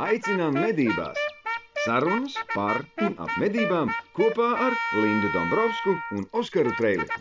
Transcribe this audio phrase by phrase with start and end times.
[0.00, 1.18] Aicinām medībās!
[1.84, 7.18] Sarunas par un ap medībām kopā ar Lindu Dombrovskiju un Oskaru Trēliņu.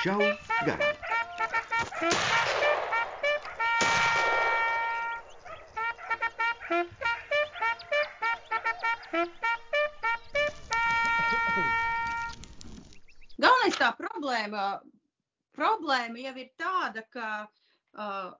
[0.00, 0.16] Čau!
[0.64, 0.96] Garām!
[13.36, 14.68] Galvenais tā problēma,
[15.56, 18.30] problēma jau ir tāda, ka uh,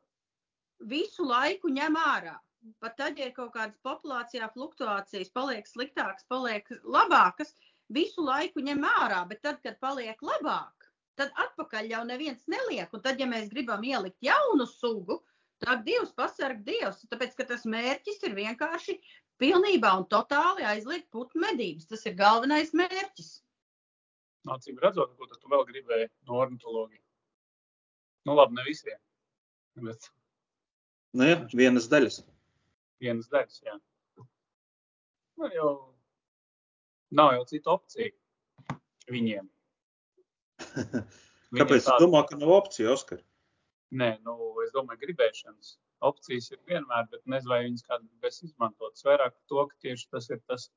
[0.81, 2.41] visu laiku ņem ārā.
[2.81, 7.55] Pat tad, ja ir kaut kādas populācijā fluktuācijas, paliek sliktākas, paliek labākas,
[7.93, 10.89] visu laiku ņem ārā, bet tad, kad paliek labāk,
[11.21, 12.93] tad atpakaļ jau neviens neliek.
[12.93, 15.21] Un tad, ja mēs gribam ielikt jaunu sugu,
[15.65, 18.99] tad Dievs pasarg Dievs, tāpēc, ka tas mērķis ir vienkārši
[19.41, 21.89] pilnībā un totāli aizliegt putnu medības.
[21.89, 23.35] Tas ir galvenais mērķis.
[24.53, 27.09] Acīm redzot, ko tu vēl gribēji no ornitoloģijas.
[28.29, 29.01] Nu, labi, ne visiem.
[29.81, 30.09] Bet
[31.17, 32.21] Nu, jā, vienas daļas.
[33.03, 33.77] Vienas daļas, jā.
[35.41, 35.71] Nu, jau
[37.17, 38.11] nav jau cita opcija
[39.11, 39.49] viņiem.
[41.51, 43.23] Viņiem Kāpēc tu tāda- domā, ka nav opcija, Oskar?
[43.91, 45.73] Nē, nu, es domāju, gribēšanas
[46.07, 48.95] opcijas ir vienmēr, bet nezinu, vai viņas kādā gribēs izmantot.
[48.95, 50.69] Es vairāk to, ka tieši tas ir tas,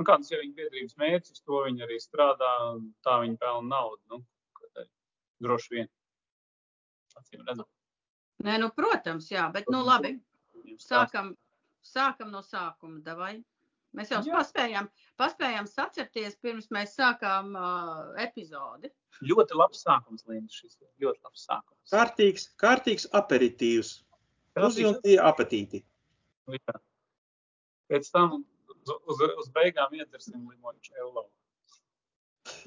[0.00, 4.02] nu, kāds ir viņa biedrības mērķis, to viņi arī strādā, un tā viņi pelna naudu.
[4.10, 4.18] Nu,
[5.46, 5.88] droši vien.
[7.20, 7.68] Acīm redzot.
[8.44, 10.16] Nē, nu, protams, jā, bet nu labi.
[10.80, 11.36] Sākam,
[11.86, 13.00] sākam no sākuma.
[13.04, 13.38] Davai.
[13.96, 14.36] Mēs jau Jā.
[14.38, 14.86] paspējām,
[15.18, 18.92] paspējām sacerties, pirms mēs sākām uh, epizodi.
[19.26, 20.52] Ļoti labs sākums, Linda.
[20.54, 21.90] Šis ļoti labs sākums.
[21.90, 23.96] Kārtīgs, kārtīgs aperitīvs.
[24.60, 25.82] Uzjūtīja apetīti.
[26.54, 26.78] Jā.
[27.90, 31.26] Pēc tam uz, uz, uz beigām iedzersim limoņu čēlu.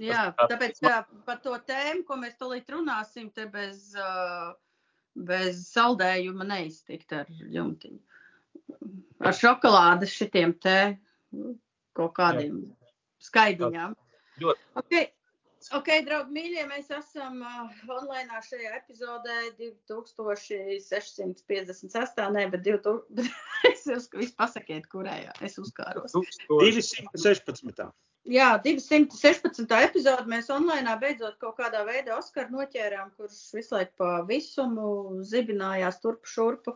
[0.03, 4.53] Jā, tā- tāpēc ka par to tēmu, ko mēs tūlīt runāsim, te bez, uh,
[5.15, 7.99] bez saldējuma neiztikt ar jumtiņu.
[9.23, 10.77] Ar šokolādes šitiem te
[11.97, 12.55] kaut kādiem
[13.23, 13.91] skaidiņām.
[14.43, 14.61] Ļoti.
[14.81, 14.93] Ok,
[15.77, 17.51] ok, draugi, mīļie, mēs esam uh,
[17.93, 23.27] online šajā epizodē 2656, ne, bet 2000,
[23.71, 26.11] es jūs visu pasakiet, kurējā es uzkāros.
[26.49, 27.87] 216.
[28.31, 29.67] Jā, 216.
[29.83, 35.99] epizode mēs online beidzot kaut kādā veidā Oskaru noķērām, kurš visu laiku pa visumu zibinājās
[35.99, 36.71] turpu šurpu.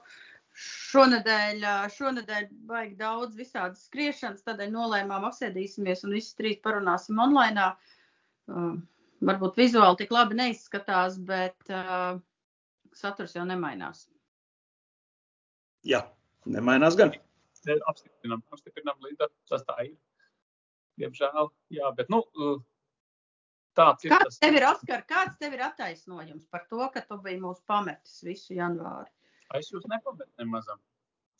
[0.57, 7.67] Šonadēļ, šonadēļ baigi daudz visādas skriešanas, tādēļ nolēmām apsēdīsimies un visi trīs parunāsim online.
[8.47, 8.71] Uh,
[9.27, 12.17] varbūt vizuāli tik labi neizskatās, bet uh,
[12.97, 14.07] saturs jau nemainās.
[15.85, 16.01] Jā,
[16.49, 17.13] nemainās gan.
[17.67, 19.27] Apstiprinām, apstiprinām līdzi.
[19.51, 19.93] Tas tā ir.
[20.97, 22.23] Diemžēl, jā, bet nu,
[23.77, 24.39] tāds ir Kāds tas.
[24.41, 28.57] tev ir, Oskar, kāds tev ir attaisnojums par to, ka tu biji mūs pametis visu
[28.57, 29.11] janvāri?
[29.55, 30.79] Es jūs nepametu nemazam.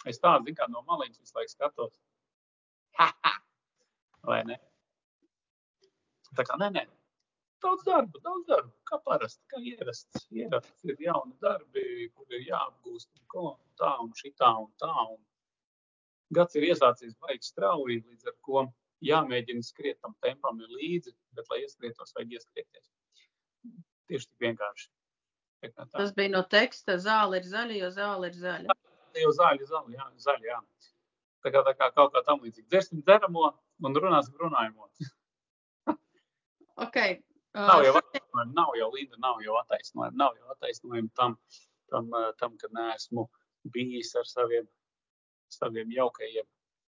[0.08, 1.98] Es tādu kā no maliņas visu laiku skatos.
[3.00, 3.34] Ha, ha.
[4.28, 4.58] Vai ne?
[6.38, 6.86] Tā kā nē, nē.
[7.64, 8.72] Daudz darba, daudz darba.
[8.88, 10.28] Kā parasti, kā ierasts.
[10.32, 14.94] Ierasts ir jauni darbi, kur ir jāapgūst un ko un tā un šitā un tā.
[15.16, 15.22] Un
[16.38, 18.68] gads ir iesācies baigi strauji, līdz ar ko
[19.06, 22.92] jāmēģina skriet tam tempam līdzi, bet, lai ieskrietos, vajag ieskrieties.
[24.08, 24.90] Tieši tik vienkārši.
[25.64, 25.94] Tā kā tā.
[25.98, 28.76] Tas bija no teksta, zāle ir zaļa, jo zāle ir zaļa.
[29.16, 30.60] Tie jau zaļi, zaļi, jā, zaļi, jā.
[31.46, 32.68] Tā kā, tā kā kaut kā tam līdzīga.
[32.74, 33.48] Dzersim dzeramo
[33.88, 34.92] un runāsim runājamo.
[36.78, 37.16] Okay.
[37.58, 41.32] Nav jau Uh, attaisnojumi, nav jau Linda, nav jau attaisnojumi, nav jau attaisnojumi tam,
[41.90, 43.24] tam, tam, ka neesmu
[43.74, 44.68] bijis ar saviem,
[45.50, 46.46] saviem jaukajiem,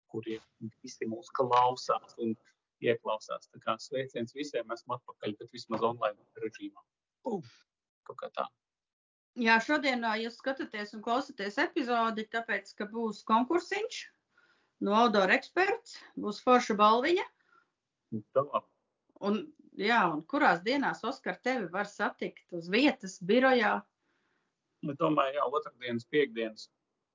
[0.08, 2.32] kuriem visi mūs klausās un
[2.80, 3.50] ieklausās.
[3.52, 6.80] Tā kā sveiciens visiem, esmu atpakaļ, bet vismaz online režīmā.
[7.28, 7.44] Uh,
[8.08, 8.46] kaut kā tā.
[9.46, 14.04] jā, šodien jūs skatāties un klausāties epizodi, tāpēc, ka būs konkursiņš
[14.84, 17.24] no Audora eksperts, būs forša balviņa.
[18.36, 18.44] Tā,
[19.24, 19.40] Un,
[19.78, 23.78] jā, un kurās dienās Oskar tevi var satikt uz vietas, birojā?
[24.84, 26.68] Es domāju, jā, otrdienas, piekdienas,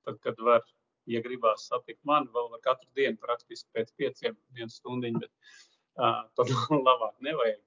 [0.06, 0.64] tad, kad var,
[1.10, 5.30] ja gribās satikt mani, vēl var katru dienu praktiski pēc pieciem vienu stundiņu, bet
[6.00, 6.50] uh, tad
[6.88, 7.60] labāk nevajag.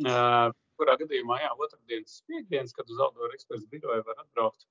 [0.00, 4.66] Uh, kurā gadījumā, jā, otrdienas, piekdienas, kad uz Aldoru eksperts biroju var atbraukt,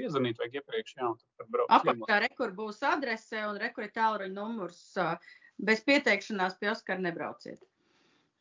[0.00, 1.74] piezvanīt vajag iepriekš, jā, un tad braukt.
[1.76, 4.84] Apakšā rekur būs adrese un rekur ir tālruņa numurs.
[5.60, 7.60] Bez pieteikšanās pie Oskara nebrauciet.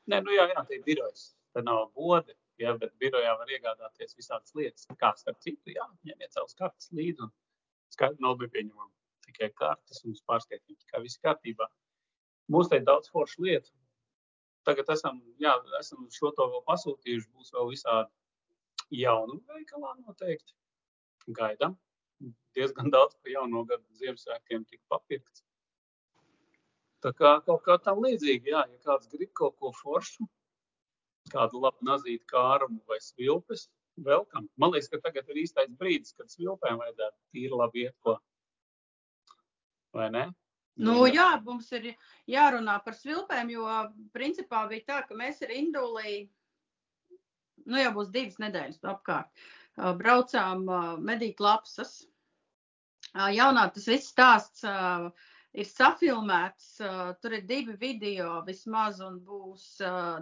[0.10, 1.34] Nē, nu jā, jā, tie ir birojas.
[1.54, 4.88] Tā nav bode, jā, bet birojā var iegādāties visādas lietas.
[5.02, 7.34] Kā starp citu, jā, ņemiet savus kartes līdzi un
[7.94, 8.92] skaidri nav bija pieņemama.
[9.28, 11.68] Tikai kartes un pārskaitīt, kā viss kārtībā.
[12.50, 13.74] Mums te ir daudz foršu lietu.
[14.70, 17.30] Tagad esam, jā, esam šo to vēl pasūtījuši.
[17.34, 20.54] Būs vēl visādi jaunu veikalā noteikti.
[21.34, 21.78] Gaidām.
[22.58, 25.44] diezgan daudz pa jauno gadu Ziemassvētkiem tika papirkts.
[27.00, 30.26] Tā kā kaut kā tam līdzīgi, jā, ja kāds grib kaut ko foršu,
[31.32, 33.70] kādu labu nazītu kārumu vai svilpes,
[34.10, 34.50] welcome.
[34.58, 38.18] Man liekas, ka tagad ir īstais brīdis, kad svilpēm vajadzētu tīri labi iet ko.
[39.96, 40.26] Vai ne?
[40.80, 41.90] Nu, jā, mums ir
[42.32, 43.66] jārunā par svilpēm, jo
[44.16, 46.14] principā bija tā, ka mēs ar Indulī,
[47.68, 49.44] nu jau būs divas nedēļas apkārt,
[50.00, 50.64] braucām
[51.04, 51.98] medīt lapsas.
[53.12, 56.72] Jaunā tas viss stāsts ir safilmēts,
[57.20, 59.68] tur ir divi video vismaz un būs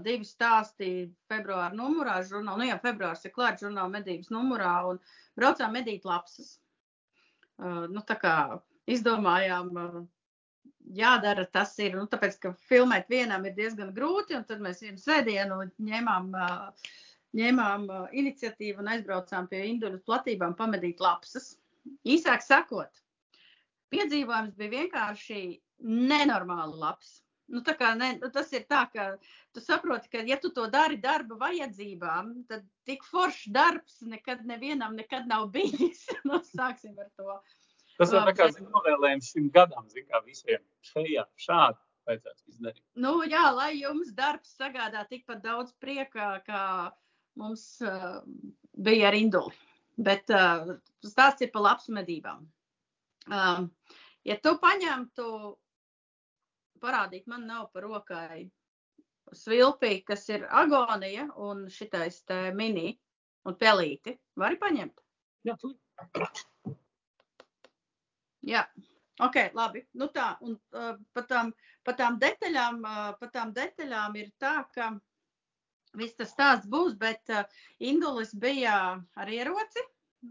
[0.02, 0.92] divi stāsti
[1.30, 5.02] februāra numurā, žurnāla, nu jā, februārs ir klāts žurnāla medības numurā un
[5.38, 6.56] braucām medīt lapsas.
[7.62, 8.38] Nu, tā kā
[8.88, 10.08] izdomājām,
[10.96, 15.02] jādara tas ir, nu, tāpēc, ka filmēt vienam ir diezgan grūti, un tad mēs vienu
[15.02, 16.50] svētdienu ņēmām ā,
[18.22, 21.56] iniciatīvu un aizbraucām pie Induļas platībām pamedīt lapsas.
[22.08, 23.04] Īsāk sakot,
[23.94, 25.42] piedzīvojums bija vienkārši
[25.84, 27.18] nenormāli labs.
[27.48, 29.06] Nu, kā ne, nu, tas ir tā, ka
[29.56, 34.98] tu saproti, ka, ja tu to dari darba vajadzībām, tad tik foršs darbs nekad nevienam
[35.00, 36.04] nekad nav bijis.
[36.28, 37.38] nu, sāksim ar to.
[37.98, 41.80] Tas ir tā kā Bet- zin, novēlējums šim gadam, kā visiem šajā, šādi.
[42.96, 46.92] Nu, jā, lai jums darbs sagādā tikpat daudz prieka, kā
[47.36, 48.22] mums uh,
[48.78, 49.58] bija ar Induli.
[49.98, 52.46] Bet uh, stāsts ir par labs medībām.
[53.28, 53.68] Um,
[54.24, 55.28] ja tu paņemtu,
[56.80, 58.46] parādīt man nav par rokai
[59.36, 62.22] svilpī, kas ir agonija un šitais
[62.56, 62.94] mini
[63.44, 65.04] un pelīti, vari paņemt?
[65.44, 65.74] Jā, tu
[68.46, 68.62] Jā,
[69.24, 69.82] ok, labi.
[69.98, 71.54] Nu tā, un uh, par tām,
[71.84, 74.92] par tām detaļām, uh, par tām detaļām ir tā, ka
[75.98, 77.44] viss tas stāsts būs, bet uh,
[77.80, 79.82] Indulis bija ar ieroci.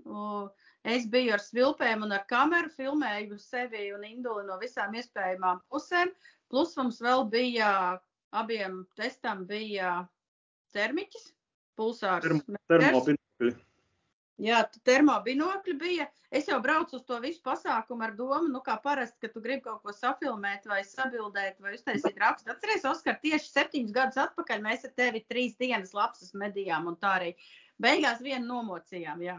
[0.04, 0.48] Uh,
[0.86, 6.12] es biju ar svilpēm un ar kameru, filmēju sevi un Induli no visām iespējamām pusēm.
[6.50, 7.98] Plus mums vēl bija
[8.36, 10.04] abiem testam bija
[10.74, 11.32] termiķis,
[11.78, 12.22] pulsārs.
[12.26, 13.54] Termo- Termobinokļi.
[14.42, 16.06] Jā, tu termobinokļi bija.
[16.34, 19.62] Es jau braucu uz to visu pasākumu ar domu, nu, kā parasti, ka tu gribi
[19.64, 22.50] kaut ko safilmēt, vai sabildēt, vai uztaisīt rakstu.
[22.52, 27.14] Atceries, Oskar, tieši septiņus gadus atpakaļ mēs ar tevi trīs dienas lapsas medījām, un tā
[27.20, 27.30] arī
[27.80, 29.22] beigās vienu nomocījām.
[29.24, 29.38] Jā.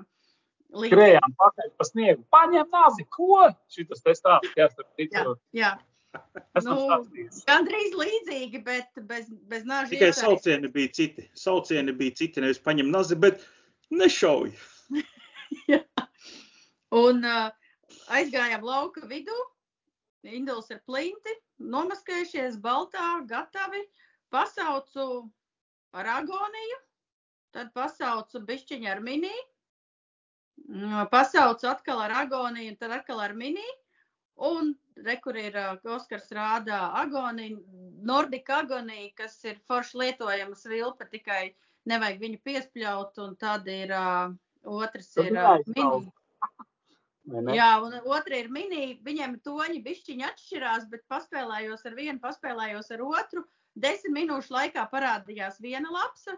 [0.74, 0.96] Līdzi.
[0.96, 2.24] skrējām pakaļ pa sniegu.
[2.34, 3.44] Paņem nazi, ko?
[3.72, 5.36] Šitas te stāsts, jā, starp Jā, citu.
[5.56, 5.70] jā.
[6.58, 7.38] Esam Nu, stāstījis.
[7.48, 11.28] gandrīz līdzīgi, bet bez, bez nāžu Tikai saucieni bija citi.
[11.38, 13.46] Saucieni bija citi, nevis paņem nazi, bet
[13.92, 14.52] nešauj.
[17.04, 17.50] Un uh,
[18.16, 19.36] aizgājām lauka vidū.
[20.28, 23.84] Induls ar plinti, nomaskējušies, baltā, gatavi.
[24.34, 25.30] Pasaucu
[25.96, 26.80] ar agoniju,
[27.56, 29.32] tad pasaucu bišķiņu ar mini.
[31.14, 33.64] Pasaucu atkal ar agoniju, tad atkal ar mini.
[34.48, 34.74] Un
[35.06, 37.58] re, kur ir uh, Oskars rādā agonija,
[38.06, 41.56] Nordika agonija, kas ir forši lietojama svilpa, tikai
[41.90, 44.36] nevajag viņu piespļaut, un tad ir uh,
[44.68, 47.56] otrs ir uh, mini.
[47.58, 48.98] Jā, un otra ir mini.
[49.04, 53.44] Viņiem toņi bišķiņi atšķirās, bet paspēlējos ar vienu, paspēlējos ar otru.
[53.78, 56.38] Desmit minūšu laikā parādījās viena lapsa.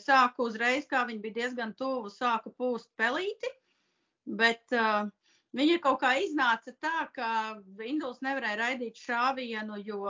[0.00, 3.48] Sāku uzreiz, kā viņa bija diezgan tuvu, sāku pūst pelīti.
[4.28, 5.08] Bet uh,
[5.56, 7.30] viņa kaut kā iznāca tā, ka
[7.86, 10.04] Induls nevarēja raidīt šāvienu, jo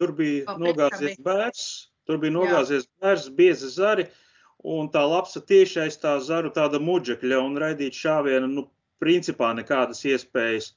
[0.00, 1.66] Tur bija nogāzies bērns,
[2.08, 4.04] tur bija nogāzies bērns, biezi zari,
[4.66, 8.66] un tā lapsa tieši aiz tā zaru tāda muģekļa, un raidīt šāvienu, nu,
[9.02, 10.72] principā nekādas iespējas,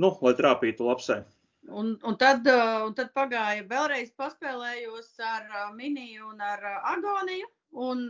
[0.00, 1.20] nu, lai trāpītu lapsai.
[1.68, 6.78] Un, un, tad, uh, un tad pagāja vēlreiz paspēlējos ar uh, mini un ar uh,
[6.94, 7.50] agoniju.
[7.84, 8.06] Un,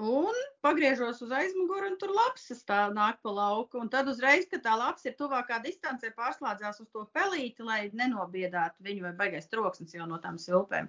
[0.00, 3.78] un pagriežos uz aizmuguri, un tur lapsas tā nāk pa lauku.
[3.82, 8.88] Un tad uzreiz, kad tā lapsa ir tuvākā distancē, pārslēdzās uz to pelīti, lai nenobiedātu
[8.88, 10.88] viņu vai baigais troksnis jau no tām silpēm.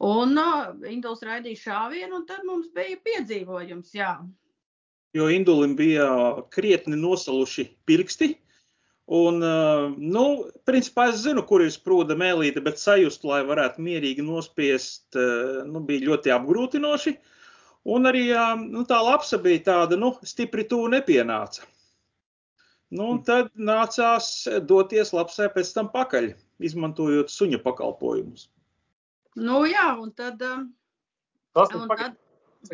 [0.00, 3.90] Un uh, Induls raidīja šāvienu, un tad mums bija piedzīvojums.
[3.94, 4.14] Jā,
[5.12, 6.06] Jo indulim bija
[6.54, 8.34] krietni nosaluši pirksti.
[9.10, 10.24] Un, uh, nu,
[10.68, 15.82] principā es zinu, kur ir sprūda mēlīte, bet sajust, lai varētu mierīgi nospiest, uh, nu,
[15.88, 17.16] bija ļoti apgrūtinoši.
[17.90, 21.66] Un arī uh, nu, tā lapsa bija tāda, nu, stipri tuvu nepienāca.
[22.94, 24.30] Nu, tad nācās
[24.70, 26.30] doties lapsai pēc tam pakaļ,
[26.70, 28.46] izmantojot suņa pakalpojumus.
[29.38, 30.42] Nu, jā un tad.
[30.42, 30.66] Uh,
[31.54, 32.18] Tas un ir tad.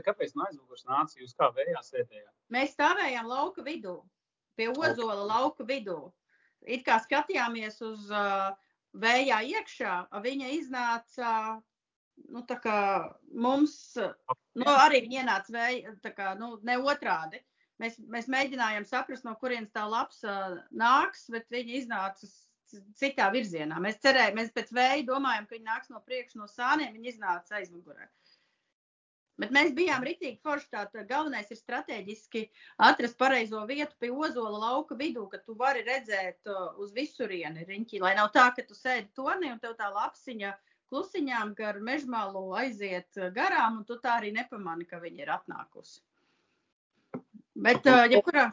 [0.02, 1.18] Kāpēc no aizmugures nāca?
[1.20, 2.32] Jūs kā vējā sēdējāt?
[2.52, 4.00] Mēs stāvējām lauka vidū,
[4.58, 6.00] pie ozola lauka vidū.
[6.66, 8.50] It kā skatījāmies uz uh,
[8.98, 9.94] vējā iekšā,
[10.24, 11.32] viņa iznāca,
[12.32, 12.78] nu, tā kā
[13.30, 13.76] mums,
[14.56, 17.42] nu, arī viņa ienāca vēja, tā kā, nu, ne otrādi.
[17.82, 22.28] mēs, mēs mēģinājām saprast, no kurienes tā lapsa nāks, bet viņi iznāca
[22.98, 23.80] citā virzienā.
[23.82, 27.60] Mēs cerējām, mēs pēc vēja domājam, ka viņi nāks no priekša no sāniem, viņi iznāca
[27.60, 28.08] aizmugurē.
[29.36, 30.70] Bet mēs bijām rītīgi forši.
[30.72, 32.46] Tātad galvenais ir strateģiski
[32.86, 38.00] atrast pareizo vietu pie ozola lauka vidū, ka tu vari redzēt uh, uz visurieni riņķi.
[38.00, 40.54] Lai nav tā, ka tu sēdi tonī un tev tā lapsiņa
[40.88, 46.00] klusiņām gar mežmalu aiziet garām, un tu tā arī nepamani, ka viņi ir atnākusi.
[47.56, 48.50] Bet, uh, ja kurā...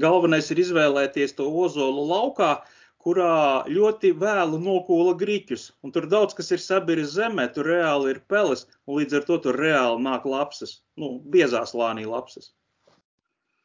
[0.00, 2.58] Galvenais ir izvēlēties to ozolu laukā,
[3.04, 5.68] kurā ļoti vēlu nokūla grīķus.
[5.84, 9.38] Un tur daudz kas ir sabiris zemē, tur reāli ir peles, un līdz ar to
[9.46, 12.52] tur reāli nāk lapsas, nu, biezā slānī lapsas.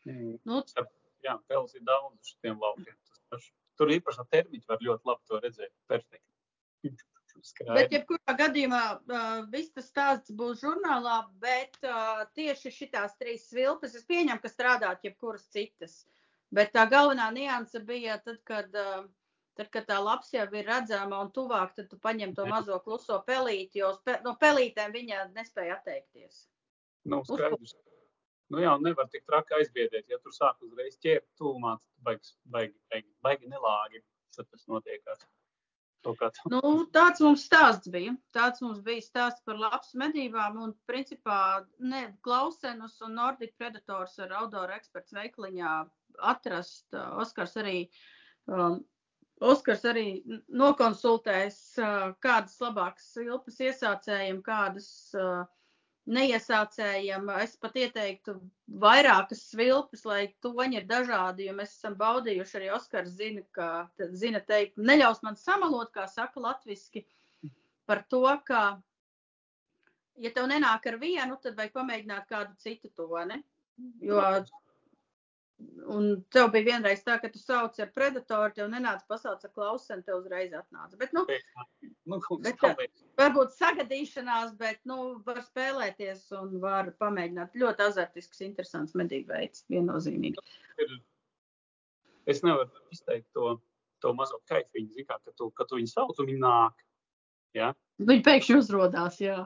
[0.08, 0.40] Mm.
[0.48, 0.64] Nu,
[1.26, 2.96] jā, peles ir daudz uz tiem laukiem.
[3.80, 5.72] Tur īpaši ar termiņu var ļoti labi to redzēt.
[5.88, 6.28] Perfekti.
[7.70, 13.96] Bet, jebkurā gadījumā, uh, viss tas stāsts būs žurnālā, bet uh, tieši šitās trīs svilpes
[13.96, 16.02] es pieņemu, ka strādāt jebkuras citas.
[16.52, 19.06] Bet tā galvenā nianse bija tad, kad uh,
[19.60, 23.18] Tad, kad tā lapas jau ir redzama un tuvāk, tad tu paņem to mazo kluso
[23.28, 26.46] pelīti, jo pe, no pelītēm viņa nespēja atteikties.
[27.12, 27.74] Nav nu, skaidrs.
[28.50, 30.08] Nu jā, nevar tik traki aizbiedēt.
[30.10, 34.02] Ja tur sāk uzreiz ķert tūmā, tad baigi, baigi, baigi, baigi nelāgi.
[34.38, 35.28] Tad tas notiekās.
[36.48, 36.62] Nu,
[36.96, 38.14] tāds mums stāsts bija.
[38.36, 44.32] Tāds mums bija stāsts par labs medībām un, principā, ne, Klausenus un Nordic Predators ar
[44.40, 45.74] outdoor eksperts veikliņā
[46.32, 46.88] atrast.
[47.20, 47.82] Oskars arī
[48.48, 48.80] um,
[49.40, 51.60] Oskars arī nokonsultēs,
[52.24, 54.90] kādas labākas silpas iesācējiem, kādas
[56.10, 57.30] neiesācējiem.
[57.40, 58.36] Es pat ieteiktu
[58.82, 63.70] vairākas svilpes, lai toņi ir dažādi, jo mēs esam baudījuši arī Oskars zina, ka,
[64.12, 67.06] zina teikt, neļaus man samalot, kā saka latviski,
[67.88, 68.64] par to, ka,
[70.20, 73.40] ja tev nenāk ar vienu, tad vajag pamēģināt kādu citu toni.
[74.04, 74.20] Jo
[75.90, 80.06] Un tev bija vienreiz tā, ka tu sauc ar predatoru, tev nenāca pasauc ar klauseni,
[80.08, 80.96] tev uzreiz atnāca.
[81.02, 81.26] Bet, nu,
[82.08, 82.72] nu, bet, tā,
[83.20, 87.58] varbūt sagadīšanās, bet, nu, var spēlēties un var pamēģināt.
[87.60, 90.46] Ļoti azartisks, interesants medību veids, viennozīmīgi.
[92.30, 93.58] Es nevaru izteikt to,
[94.04, 96.88] to mazo kaifiņu, zin kā, ka tu, ka tu viņu sauc un viņi nāk.
[97.58, 97.74] Ja?
[98.00, 99.42] Viņi pēkšņi uzrodās, jā.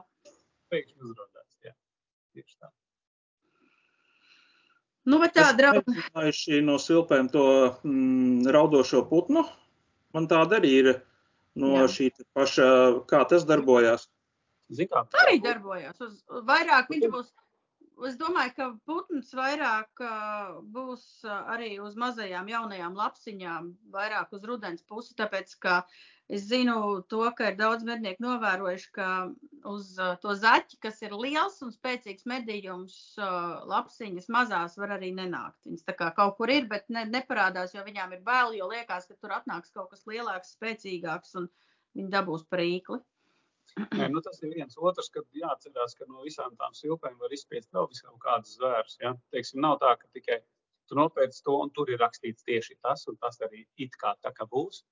[0.74, 1.74] Pēkšņi uzrodās, jā.
[2.36, 2.70] Tieši tā.
[5.10, 5.50] Nu, bet tā.
[6.32, 7.46] Šī no silpēm to
[7.84, 9.44] mm, raudošo putnu.
[10.16, 10.90] Man tāda arī ir
[11.60, 11.88] no Jā.
[11.92, 12.68] šī paša,
[13.10, 14.08] kā tas darbojās.
[14.74, 16.00] Zikā, arī darbojās.
[16.02, 17.34] Uz, vairāk viņš būs
[18.08, 24.48] es domāju, ka putns vairāk uh, būs uh, arī uz mazajām jaunajām lapsiņām, vairāk uz
[24.50, 25.76] rudens pusi, tāpēc, ka
[26.34, 26.76] es zinu
[27.12, 29.08] to, ka ir daudz mednieku novērojuši, ka
[29.70, 35.14] uz uh, to zaķi, kas ir liels un spēcīgs medījums, uh, lapsiņas mazās var arī
[35.16, 35.60] nenākt.
[35.68, 39.08] Viņas tā kā kaut kur ir, bet ne, neparādās, jo viņām ir bail, jo liekas,
[39.10, 41.50] ka tur atnāks kaut kas lielāks, spēcīgāks un
[41.98, 43.02] viņi dabūs prīkli.
[43.80, 44.76] Nē, nu tas ir viens.
[44.78, 48.98] Otrs, kad jāatcerās, ka no visām tām silpēm var izspiest vēl visām kādas zvērus.
[49.02, 49.14] Ja?
[49.34, 50.42] Teiksim, nav tā, ka tikai
[50.90, 54.34] tu nopērci to un tur ir rakstīts tieši tas, un tas arī it kā tā
[54.36, 54.84] kā būs.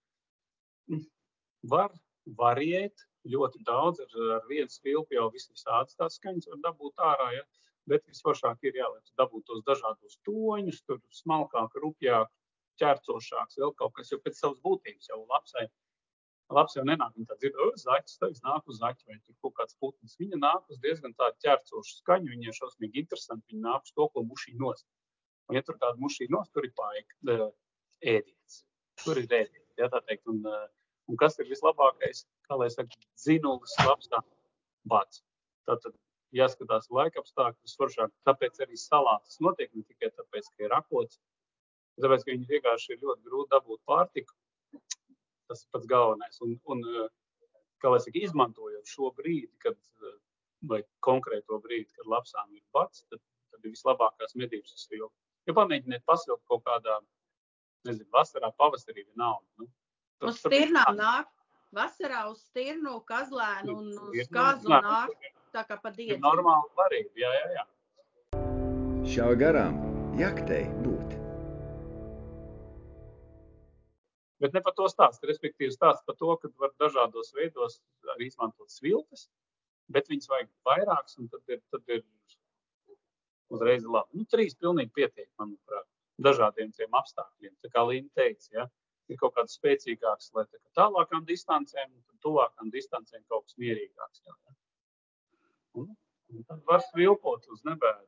[1.70, 1.91] Var
[2.39, 7.27] variēt ļoti daudz, ar, ar vienu svilpu jau visādas tās skaņas var dabūt ārā.
[7.38, 7.44] Ja?
[7.89, 12.30] Bet visforšāk ir, jā, lai tu dabūtu tos dažādos toņus, tur smalkāk, rupjāk,
[12.82, 15.68] ķērcošāks, vēl kaut kas, jo pēc savas būtības jau labsai
[16.56, 17.13] labs jau nenāk.
[17.15, 20.18] Viņa tā dzird, oh, zaķis, tas nāk uz zaķa vai tur kaut kāds putns.
[20.20, 23.48] Viņa nāk uz diezgan tādu ķērcošu skaņu, viņa ir šausmīgi interesanti.
[23.53, 24.88] Viņa nāk uz to, ko mušī nost.
[25.50, 27.18] Un, ja tur kāda mušī nost, tur ir paika,
[28.01, 28.62] ēdiens.
[29.03, 30.27] Tur ir ēdiens, jā, tā teikt.
[30.32, 30.44] Un,
[31.12, 34.22] un kas ir vislabākais, kā lai saka, dzinulis, labs tā
[34.89, 35.22] bats.
[35.68, 35.96] Tātad
[36.36, 38.13] jāskatās laika apstākļus, foršāk.
[38.27, 41.20] Tāpēc arī salātas notiek ne tikai tāpēc, ka ir rakots,
[42.01, 44.38] tāpēc, ka viņi vienkārši ir ļoti grūti dabūt pārtiku
[45.51, 46.39] tas pats galvenais.
[46.46, 46.84] Un, un
[47.84, 49.77] kā lai saka, izmantojot šo brīdi, kad,
[50.72, 53.20] vai konkrēto brīdi, kad lapsām ir bats, tad,
[53.51, 55.13] tad ir vislabākās medības uz vilku.
[55.50, 57.00] Ja pamēģiniet pasilkt kaut kādā,
[57.88, 59.48] nezinu, vasarā, pavasarī vienalga.
[59.60, 59.68] Nu,
[60.28, 61.30] uz stirnām nāk,
[61.75, 65.13] vasarā uz stirnu, kazlēnu un uz kazu nāk,
[65.56, 66.20] tā kā pa dienu.
[66.24, 67.68] Normāli varība, jā, jā, jā.
[69.12, 69.80] Šā garām
[70.20, 71.18] jaktei būt.
[74.42, 75.28] Bet ne par to stāstu.
[75.30, 77.78] Respektīvi, stāsts par to, ka var dažādos veidos
[78.16, 79.28] arī izmantot svilpes,
[79.94, 82.01] bet viņas vajag vairākas, un tad ir, tad ir
[83.54, 84.18] uzreiz labi.
[84.18, 85.86] Nu, trīs pilnīgi pietiek, manuprāt,
[86.22, 87.54] dažādiem tiem apstākļiem.
[87.62, 88.68] Tā kā Līna teica, ja,
[89.10, 94.24] ir kaut kāds spēcīgāks, lai tā kā tālākām distancēm, un tuvākām distancēm kaut kas mierīgāks.
[94.27, 94.55] Jā, ja.
[95.81, 95.89] un,
[96.31, 98.08] un tad var svilpot uz nebēdu.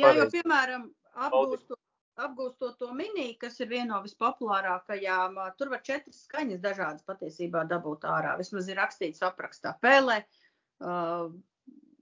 [0.00, 0.86] Jā, jo, piemēram,
[1.26, 1.78] apgūstot,
[2.24, 8.06] apgūstot to mini, kas ir viena no vispopulārākajām, tur var četras skaņas dažādas patiesībā dabūt
[8.08, 8.36] ārā.
[8.38, 9.74] Vismaz ir rakstīts aprakstā.
[9.82, 10.20] Pele,
[10.84, 11.32] uh,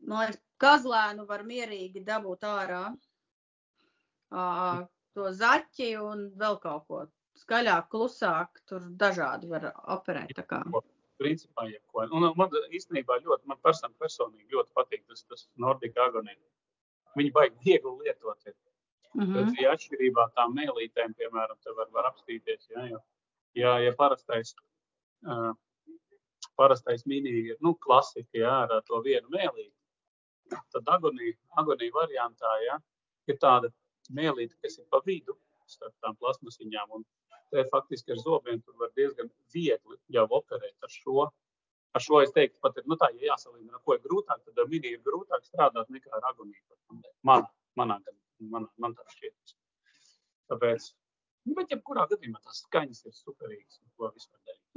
[0.05, 2.85] liekas, kazlēnu var mierīgi dabūt ārā.
[4.29, 4.85] Uh,
[5.17, 7.05] to zaķi un vēl kaut ko
[7.43, 10.39] skaļāk, klusāk, tur dažādi var operēt.
[11.19, 12.05] Principā, jebko.
[12.15, 16.39] Un man īstenībā ļoti, man person, personīgi ļoti patīk tas, tas Nordic Agonija.
[17.19, 18.47] Viņi baigi viegli lietot.
[18.47, 18.55] Ir.
[19.17, 19.33] Mhm.
[19.35, 23.01] Bet, ja atšķirībā tām mēlītēm, piemēram, te var, var apstīties, ja, jo,
[23.59, 24.55] ja, ja parastais,
[25.27, 25.51] uh,
[26.61, 29.75] parastais mini ir nu, klasika ja, ar to vienu mēlīti,
[30.75, 32.79] tad agonija, agonija variantā ja,
[33.29, 33.73] ir tāda
[34.15, 35.37] mēlīte, kas ir pa vidu
[35.69, 36.95] starp tām plasmasiņām.
[36.99, 37.05] Un
[37.53, 41.29] te faktiski ar zobiem tur var diezgan viegli jau operēt ar šo.
[41.97, 44.61] Ar šo es teiktu, pat ir, nu tā, ja jāsalīdzina, ar ko ir grūtāk, tad
[44.61, 47.01] ar mini ir grūtāk strādāt nekā ar agoniju.
[47.27, 47.47] Man,
[47.81, 49.55] manā, gadījumā, man, tā šķiet.
[50.53, 50.91] Tāpēc,
[51.49, 53.81] nu, bet jebkurā gadījumā tās skaņas ir darīt.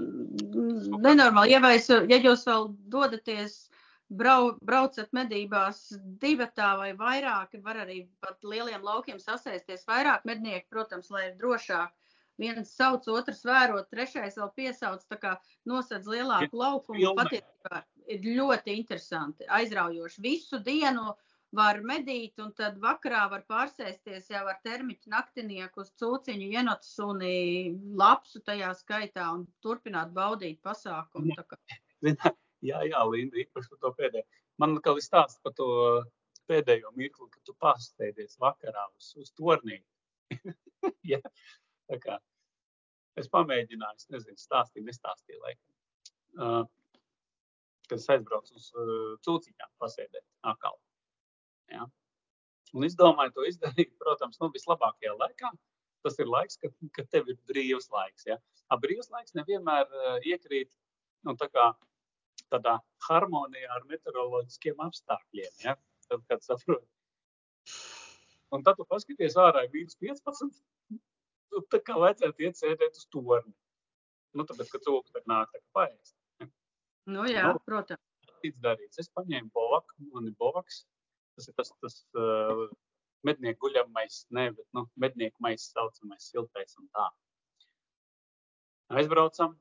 [0.02, 1.52] Mm, Nenormāli.
[1.52, 3.58] Ja, vais, ja jūs vēl dodaties,
[4.12, 5.84] brau, braucat medībās
[6.24, 11.92] divatā vai vairāk, var arī pat lieliem laukiem sasēsties vairāk mednieku, protams, lai ir drošāk.
[12.42, 15.34] Viens sauc, otrs vērot, trešais vēl piesauc, tā kā
[15.70, 17.14] nosedz lielāku laukumu.
[17.20, 20.24] Patiesībā ir ļoti interesanti, aizraujoši.
[20.26, 21.12] Visu dienu
[21.56, 27.36] var medīt, un tad vakarā var pārsēsties jau ar termiķu naktinieku uz cūciņu, ienotsuni,
[28.00, 31.36] lapsu tajā skaitā un turpināt baudīt pasākumu.
[32.62, 34.42] Jā, jā, Linda, īpaši par to pēdējo.
[34.62, 35.66] Man atkal ir stāsts par to
[36.46, 39.80] pēdējo mirkli, kad tu pasteidies vakarā uz, uz tornī.
[41.12, 41.18] ja?
[41.90, 42.20] Tā kā
[43.20, 45.68] es pamēģināju, es nezinu, stāstīju, nestāstīju laikam.
[46.40, 46.62] Uh,
[47.90, 50.78] kad es aizbraucu uz uh, cūciņām pasēdēt atkal.
[51.74, 51.88] Ja?
[52.72, 55.52] Un es domāju to izdarīt, protams, nu, vislabākajā laikā.
[56.02, 58.26] Tas ir laiks, kad, kad tev ir brīvs laiks.
[58.30, 58.40] Ja?
[58.72, 60.72] A brīvs laiks nevienmēr uh, iekrīt
[61.28, 61.68] nu, tā kā,
[62.52, 65.52] tādā harmonijā ar meteoroloģiskiem apstākļiem.
[65.66, 65.76] Ja?
[66.08, 66.88] Tad, kad saproti.
[68.52, 70.64] Un tad tu paskaties ārā, ir mīnus 15.
[71.52, 73.54] Tu tā kā vajadzētu iet sēdēt uz torni.
[74.38, 76.16] Nu, tāpēc, ka cūka tad nāk tā kā paēst.
[77.12, 77.60] Nu, jā, Nu.
[77.66, 78.00] protams.
[78.42, 79.00] Cits darīts.
[79.02, 80.86] Es paņēmu bovaku, man ir bovaks.
[81.36, 82.64] Tas ir tas, tas uh,
[83.28, 87.10] mednieku guļamais, ne, bet, nu, mednieku mais saucamais siltais un tā.
[89.02, 89.58] Aizbraucam.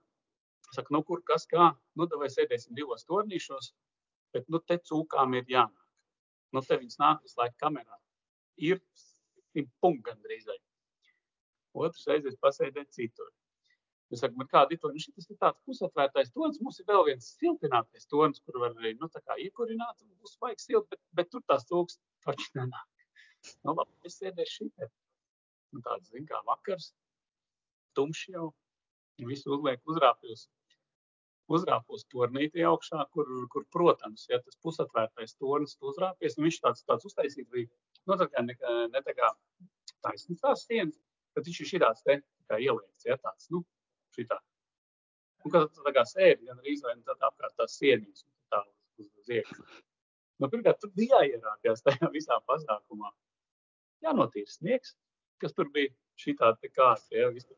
[0.75, 1.73] Saka, nu, kur kas kā?
[1.99, 3.73] Nu, vai sēdēsim divos tornīšos,
[4.35, 5.87] bet, nu, te cūkām ir jānāk.
[6.55, 7.99] Nu, te viņas nāk visu laiku kamerā.
[8.59, 10.47] Ir simt punkti gandrīz.
[10.47, 10.59] vai.
[11.77, 13.31] Otrs reizes pasēdēt citur.
[14.11, 14.91] Es saku, bet kāda ir tā?
[14.91, 16.59] Nu, šis ir tāds pusatvērtais tonis.
[16.65, 19.07] Mums ir vēl viens siltinātais tonis, kur var arī nu,
[19.45, 20.03] iekurināt.
[20.03, 22.89] un Būs vajag silti, bet, bet tur tās cūks taču nenāk.
[23.63, 24.89] Nu, labi, es sēdēšu te.
[25.71, 26.91] Nu, tāds, zin, kā vakars,
[27.95, 28.49] tumšs jau.
[29.21, 30.49] un Visu uzliek uzrāpjos.
[31.51, 36.85] Uzrāpos tornītī augšā, kur, kur protams, ja tas pusatvērtais tornis tu uzrāpies, un viņš tāds,
[36.87, 37.67] tāds uztaisīts bija,
[38.07, 38.55] nu, tā kā ne,
[38.91, 39.31] ne tā kā
[40.07, 41.01] taisnīgs tās sienas,
[41.37, 42.21] bet viņš ir šitās te
[42.57, 43.63] ieliekts, ja tāds, nu,
[44.17, 44.39] šitā.
[45.45, 48.61] Un kad tu tā kā sēdi, gan arī izvēl, tad apkārt tās sienīs, un tā
[49.01, 49.65] uz, uz, iekšā.
[50.41, 53.13] Nu, pirmkārt, tur bija jāierāpjas tajā visā pasākumā.
[54.05, 54.95] Jānotīra sniegs,
[55.41, 57.57] kas tur bija šitā te kārta, ja, visu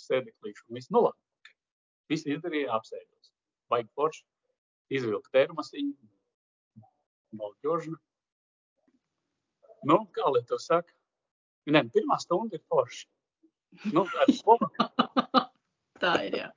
[0.00, 1.52] sēdeklīšu, un viss, nu labi.
[2.12, 3.30] Visi izdarīja apsēdos.
[3.72, 4.24] Baigi forši,
[4.92, 5.94] izvilka termasiņu,
[7.40, 7.96] malķožna.
[9.88, 10.92] Nu, kā lai to saka?
[11.72, 13.06] Nē, pirmā stunda ir forša.
[13.94, 14.04] Nu,
[16.02, 16.34] Tā ir.
[16.42, 16.48] Jā.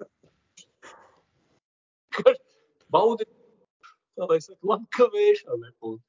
[2.94, 3.28] baudi,
[4.18, 6.04] tā lai saka, labi, ka vēšā nebūtu.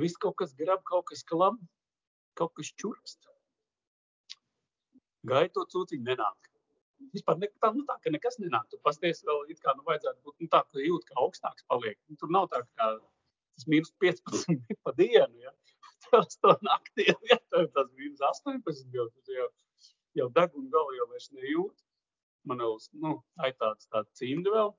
[0.00, 1.58] Viss kaut kas grab, kaut kas klab,
[2.38, 3.28] kaut kas čurkst.
[5.28, 6.48] Gaito cūciņu nenāk.
[7.14, 8.66] Vispār ne, tā, nu, tā, ka nekas nenāk.
[8.72, 11.98] Tu pasties vēl, it kā, nu, vajadzētu būt, nu, tā, ka jūt, ka augstāks paliek.
[12.08, 15.54] Nu, tur nav tā, kā tas mīnus 15 bija pa dienu, ja.
[16.12, 19.48] To naktī, ja, tev tas mīnus 18 jau, tas jau,
[20.18, 21.84] jau deg un galu jau vairs nejūt.
[22.48, 24.72] Man vēl, nu, tā ir tāds, tāds cimdi vēl.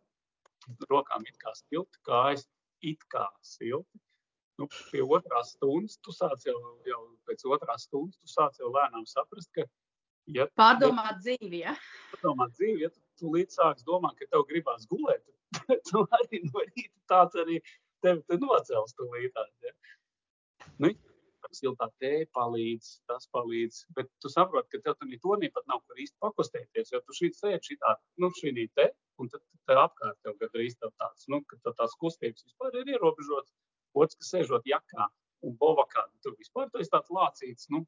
[0.89, 2.47] Rokām it kā silti, kājas
[2.85, 4.01] it kā silti.
[4.59, 9.05] Nu, pie otrās stundas tu sāc jau, jau pēc otrās stundas tu sāc jau lēnām
[9.07, 9.63] saprast, ka,
[10.35, 11.75] ja Pārdomāt dzīvi, ja?
[12.11, 15.23] padomā dzīvi, ja tu, tu līdz sāks domāt, ka tev gribās gulēt,
[15.55, 17.61] tad tu arī no rīta tāds arī
[18.03, 19.53] tevi te nocels tu līdās.
[19.63, 19.71] Ja?
[20.83, 20.91] Nu,
[21.57, 25.81] siltā tēja palīdz, tas palīdz, bet tu saproti, ka tev tam ir tonī pat nav
[25.85, 30.19] kur īsti pakustēties, jo tu šī sēdi šitā, nu, šī te, un tad te apkārt
[30.23, 33.55] tev gandrīz tāds, nu, ka tās kustības vispār ir ierobežotas.
[33.97, 35.07] Otrs, kas sēžot jakā,
[35.45, 37.69] Un Bovakā tur vispār tas ir tāds lācīts.
[37.71, 37.85] Nu,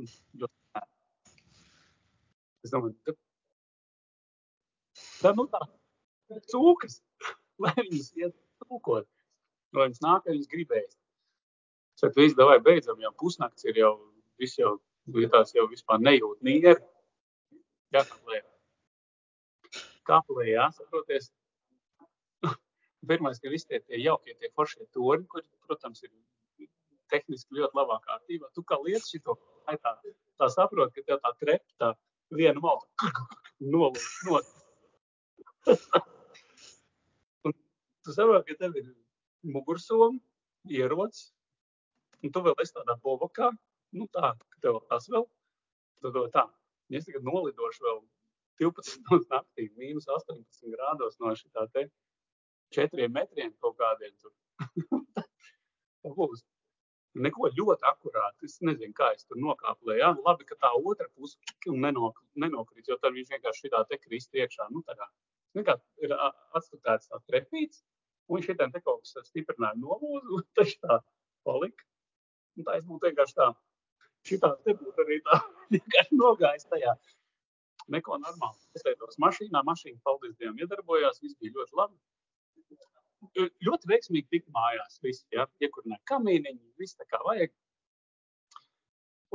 [0.00, 0.84] ļoti
[2.60, 3.14] Es domāju, ka
[5.22, 5.60] tā, nu tā,
[6.52, 6.98] cūkas,
[7.64, 9.08] lai viņas iet cūkot,
[9.78, 10.98] lai viņas nāk, ja viņas gribēs.
[12.00, 13.90] Saka, viss, davai beidzam, jau pusnakts ir jau,
[14.40, 14.78] viss jau,
[15.32, 16.80] tās jau vispār nejūt nieru.
[17.92, 18.38] Jākaplē.
[20.08, 21.28] Kaplē, jā, saproties.
[23.10, 26.12] Pirmais, ka visi tie, tie jaukie, tie foršie torņi, kuri, protams, ir
[27.12, 28.48] tehniski ļoti labā kārtībā.
[28.56, 29.36] Tu kā lietas šito,
[29.68, 29.92] tā,
[30.40, 31.90] tā saproti, ka tev tā trepa, tā
[32.32, 33.10] vienu maltu
[33.74, 34.56] nolūst.
[38.06, 38.88] tu saproti, ka tev ir
[39.52, 40.16] mugursoma,
[40.70, 41.28] ierocis,
[42.24, 43.50] un tu vēl esi tādā bovakā,
[43.96, 45.26] nu tā, ka tev tas vēl,
[46.04, 46.46] tad tā.
[46.90, 48.00] Es tagad nolidošu vēl
[48.60, 51.86] 12 naktī, mīnus 18 grādos no šitā te
[52.76, 54.34] 4 metriem kaut kādiem tur.
[56.02, 56.42] tā būs
[57.24, 58.46] neko ļoti akurāti.
[58.46, 60.12] Es nezinu, kā es tur nokāpu lejā.
[60.16, 64.34] Nu, labi, ka tā otra puse nenok, nenokrīt, jo tad viņš vienkārši šitā te krist
[64.34, 64.68] iekšā.
[64.74, 65.08] Nu, tā kā,
[65.58, 66.14] vienkārši ir
[66.58, 67.82] atstutēts tā trepīts,
[68.30, 71.00] un šitā te kaut kas stiprināja nolūzu, un tas tā
[71.46, 71.89] palika.
[72.60, 73.48] Un tā es būtu vienkārši tā,
[74.28, 75.40] šitā te būtu arī tā,
[75.74, 76.94] vienkārši nogājis tajā.
[77.90, 78.60] Neko normāli.
[78.76, 81.96] Es veidos mašīnā, mašīna, paldies Dievam, iedarbojās, viss bija ļoti labi
[83.66, 85.00] ļoti veiksmīgi tika mājās.
[85.04, 87.52] Visi ja, iekurināja kamīniņu, viss tā kā vajag.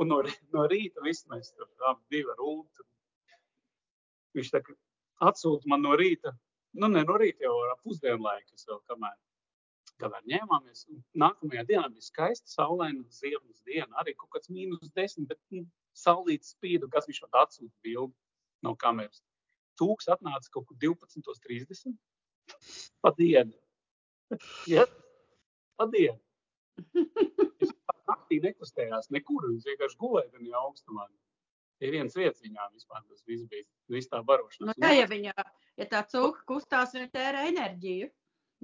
[0.02, 0.20] Un no,
[0.52, 1.68] no rīta viss mēs tur
[2.10, 2.66] divi ar ulu.
[4.36, 4.60] Viņš tā
[5.24, 6.34] atsūta man no rīta,
[6.76, 9.14] nu ne no rīta jau ar pusdienu laiku, es vēl kamēr,
[10.02, 10.84] kamēr ņēmāmies.
[11.18, 15.64] Nākamajā dienā bija skaista saulaina ziemas diena, arī kaut kāds mīnus desmit, bet nu,
[15.96, 18.14] saulītas spīdu, kas viņš man atsūta bildi
[18.66, 19.22] no kameras.
[19.80, 21.96] Tūks atnāca kaut kur 12.30
[23.04, 23.56] pa dienu.
[24.70, 24.86] Ja?
[25.80, 26.18] Labdien!
[26.96, 27.72] Viņš
[28.08, 29.48] naktī nekustējās nekur.
[29.50, 31.06] Viņš vienkārši gulēja tajā augstumā.
[31.84, 33.66] Ir viens vietas viņā vispār tas viss bija.
[33.92, 34.72] Viss tā barošanās.
[34.72, 35.34] Nu, tā, ja, viņa,
[35.78, 38.08] ja tā cūka kustās, viņa tērē enerģiju.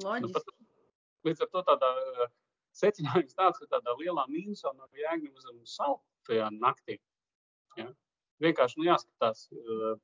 [0.03, 0.25] Loģiski.
[0.25, 0.63] Nu, pat,
[1.27, 2.29] līdz ar to tādā uh,
[2.77, 6.99] secinājums tāds, ka tādā lielā mīnusā nav jāņem uz saldu tajā naktī.
[7.79, 7.89] Ja?
[8.43, 9.97] Vienkārši nu, jāskatās, uh,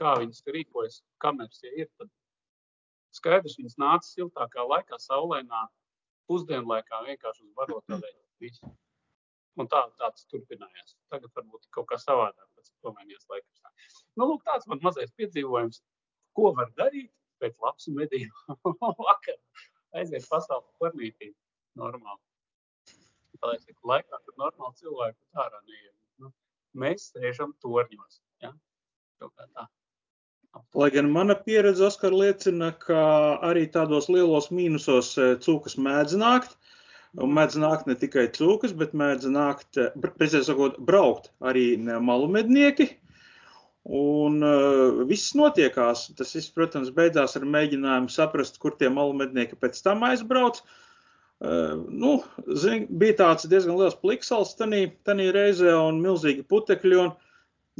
[0.00, 1.90] kā viņas rīkojas, kameras ja ir.
[2.00, 2.10] Tad
[3.16, 5.64] Skaidrs, viņas nāca siltākā laikā, saulainā
[6.30, 8.70] pusdienlaikā vienkārši uz barotāvēju.
[9.58, 10.94] Un tā, tāds turpinājās.
[11.12, 14.04] Tagad varbūt kaut kā savādāk, pēc pamainījās laikams.
[14.16, 15.82] Nu, lūk, tāds man mazais piedzīvojums,
[16.38, 17.10] ko var darīt
[17.42, 18.56] pēc labs medību
[19.08, 19.40] vakar.
[19.96, 21.32] Aiziet pasaules parnītī
[21.78, 22.20] normāli.
[23.40, 25.94] Tā ir laikā, kad normāli cilvēku ārā neiet.
[26.20, 26.30] Nu,
[26.76, 28.20] mēs sēžam torņos.
[28.44, 28.52] Ja?
[29.20, 29.66] Kaut kā tā.
[30.74, 33.02] Lai gan mana pieredze, Oskar, liecina, ka
[33.46, 36.56] arī tādos lielos mīnusos e, cūkas mēdz nākt.
[37.22, 42.90] Un mēdz nākt ne tikai cūkas, bet mēdz nākt, e, precīzāk sakot, braukt arī malumednieki.
[43.88, 46.10] Un uh, viss notiekās.
[46.16, 50.60] Tas viss, protams, beidzās ar mēģinājumu saprast, kur tie malumednieki pēc tam aizbrauc.
[51.40, 52.18] Uh, nu,
[52.60, 56.98] zin, bija tāds diezgan liels pliksals tanī, tanī reizē un milzīgi putekļi.
[57.00, 57.14] Un,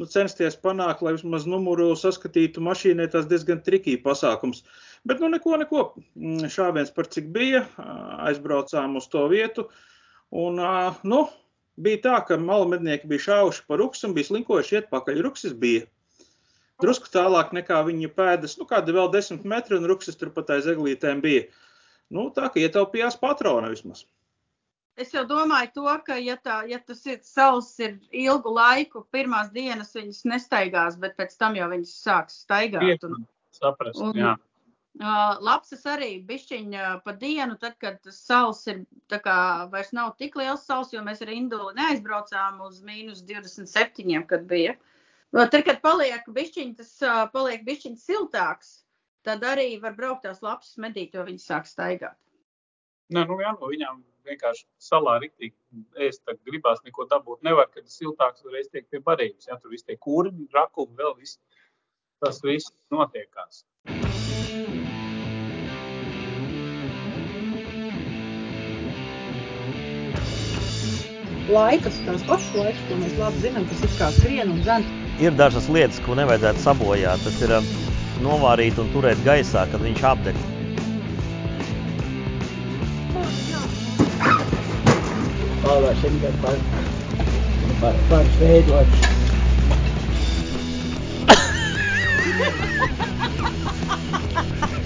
[0.00, 4.64] nu, censties panākt, lai vismaz numuru saskatītu mašīnai, tas diezgan trikī pasākums.
[5.04, 5.84] Bet, nu, neko, neko.
[6.16, 7.66] Mm, šāviens par cik bija,
[8.24, 9.68] aizbraucām uz to vietu.
[10.32, 10.56] Un,
[11.04, 11.26] nu,
[11.84, 15.20] bija tā, ka malmednieki bija šāvuši pa ruks un bija slinkojuši iet pakaļ.
[15.26, 15.86] Ruksis bija.
[16.80, 21.20] Drusku tālāk nekā viņa pēdas, nu, kāda vēl desmit metri, un ruksis turpat aiz eglītēm
[21.24, 21.44] bija.
[22.10, 24.06] Nu, tā, ka ietaupījās patrona vismaz.
[25.00, 29.52] Es jau domāju, to, ka, ja, tā, ja tas ir saules ir ilgu laiku, pirmās
[29.54, 33.06] dienas viņas nestaigās, bet pēc tam jau viņas sāks staigāt.
[33.08, 33.22] Un,
[33.56, 34.34] saprast, un, jā.
[34.98, 39.36] Uh, lapsas arī bišķiņa pa dienu, tad, kad saules ir, tā kā
[39.70, 44.74] vairs nav tik liels saules, jo mēs ar Induli neaizbraucām uz mīnus 27, kad bija.
[45.30, 48.80] Tad, kad paliek bišķiņ, tas uh, paliek bišķiņ siltāks,
[49.24, 52.18] tad arī var braukt tās lapsas medīt, jo viņas sāk staigāt.
[53.14, 55.54] Nē, nu jā, no viņām vienkārši salā rīktīgi
[56.06, 57.44] ēst, tad gribās neko dabūt.
[57.46, 59.48] Nevar, kad ir siltāks, uzreiz tiek pie barības.
[59.50, 61.40] Ja, tur viss tie kurmi, rakumi, vēl viss.
[62.20, 63.64] Tas viss notiekās.
[71.50, 74.86] Laikas, tās pašas laikas, ko mēs labi zinām, tas ir kā skrien un dzen.
[75.20, 77.26] Ir dažas lietas, ko nevajadzētu sabojāt.
[77.26, 77.68] Tas ir um,
[78.22, 80.40] novārīt un turēt gaisā, kad viņš apdeg.
[85.70, 86.56] pavasarim par,
[87.80, 88.96] par, par veidot.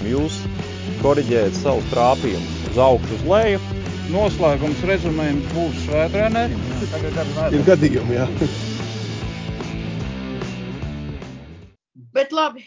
[0.05, 0.37] Jūs
[1.01, 3.63] koriģējat savu trāpījumu uz augšu, uz leju,
[4.13, 6.57] noslēgums rezumējums būs svētreneri.
[7.55, 8.25] Ir gadījumi, jā.
[12.15, 12.63] Bet labi,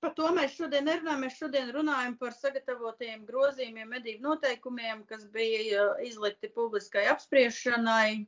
[0.00, 1.24] par to mēs šodien nerunājam.
[1.26, 8.22] Mēs šodien runājam par sagatavotajiem grozījumiem medību noteikumiem, kas bija uh, izlikti publiskai apspriešanai.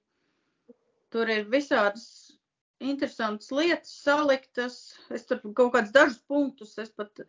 [1.15, 2.05] Tur ir visādas
[2.83, 4.79] interesantas lietas saliktas.
[5.15, 7.25] Es tur kaut kādus dažus punktus es pat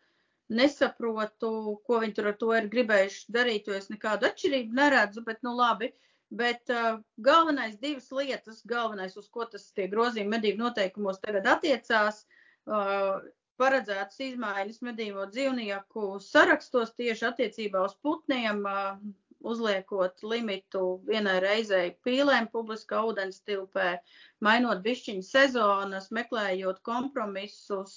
[0.53, 1.51] nesaprotu,
[1.87, 5.55] ko viņi tur ar to ir gribējuši darīt, jo es nekādu atšķirību neredzu, bet nu
[5.57, 5.91] labi.
[6.35, 12.23] Bet uh, galvenais divas lietas, galvenais, uz ko tas tie grozījumi medību noteikumos tagad attiecās,
[12.65, 13.21] uh,
[13.61, 18.97] paredzētas izmaiņas medīvo dzīvnieku sarakstos tieši attiecībā uz putniem, uh,
[19.45, 23.99] uzliekot limitu vienai reizei pīlēm publiskā ūdens tilpē,
[24.41, 27.95] mainot bišķiņu sezonas, meklējot kompromisus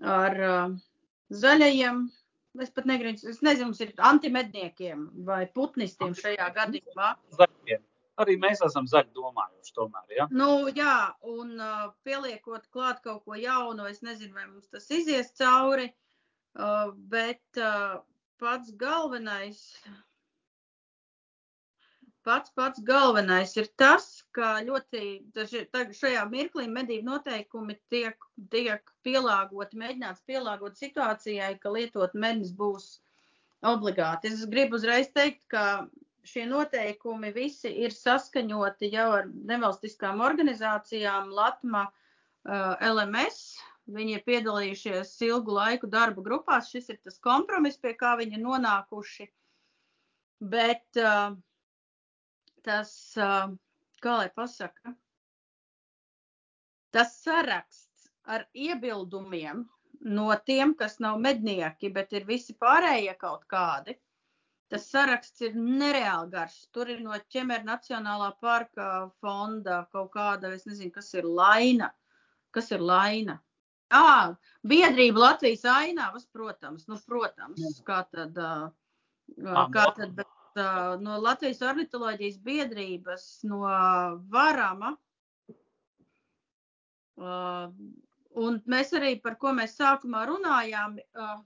[0.00, 0.76] ar uh,
[1.32, 2.04] zaļajiem.
[2.62, 7.08] Es pat negribu, es nezinu, mums ir antimedniekiem vai putnistiem šajā gadījumā.
[7.34, 7.82] Zaļiem.
[8.22, 10.28] Arī mēs esam zaļi domājuši tomēr, ja?
[10.30, 15.32] Nu, jā, un uh, pieliekot klāt kaut ko jaunu, es nezinu, vai mums tas izies
[15.40, 15.88] cauri,
[16.54, 17.98] uh, bet uh,
[18.38, 19.64] pats galvenais,
[22.24, 24.06] pats pats galvenais ir tas,
[24.36, 25.02] ka ļoti
[25.98, 28.16] šajā mirklī medību noteikumi tiek,
[28.52, 32.88] tiek pielāgoti, mēģināts pielāgot situācijai, ka lietot mednis būs
[33.64, 34.32] obligāti.
[34.32, 35.86] Es gribu uzreiz teikt, ka
[36.24, 43.54] šie noteikumi visi ir saskaņoti jau ar nevalstiskām organizācijām Latma uh, LMS.
[43.94, 46.70] Viņi ir piedalījušies ilgu laiku darba grupās.
[46.72, 49.28] Šis ir tas kompromiss, pie kā viņi ir nonākuši.
[50.54, 51.36] Bet uh,
[52.66, 54.94] tas, kā lai pasaka,
[56.94, 59.64] tas saraksts ar iebildumiem
[60.04, 63.96] no tiem, kas nav mednieki, bet ir visi pārējie kaut kādi.
[64.72, 66.54] Tas saraksts ir nereāli garš.
[66.74, 68.88] Tur ir no ķemera Nacionālā parka
[69.20, 71.90] fonda kaut kāda, es nezinu, kas ir laina.
[72.54, 73.38] Kas ir laina?
[73.94, 74.34] À,
[74.66, 78.38] biedrība Latvijas ainavas, protams, nu, protams, kā tad,
[79.44, 83.62] kā tad, bet no Latvijas ornitoloģijas biedrības, no
[84.30, 84.94] Varama.
[87.14, 87.70] Uh,
[88.42, 91.36] un mēs arī par ko mēs sākumā runājām, uh,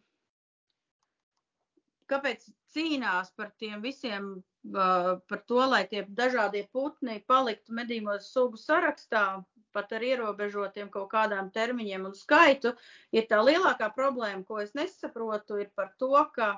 [2.09, 4.31] kāpēc cīnās par tiem visiem,
[4.73, 9.43] uh, par to, lai tie dažādie putni paliktu medījumos sugu sarakstā,
[9.77, 12.73] pat ar ierobežotiem kaut kādām termiņiem un skaitu,
[13.13, 16.55] ir tā lielākā problēma, ko es nesaprotu, ir par to, ka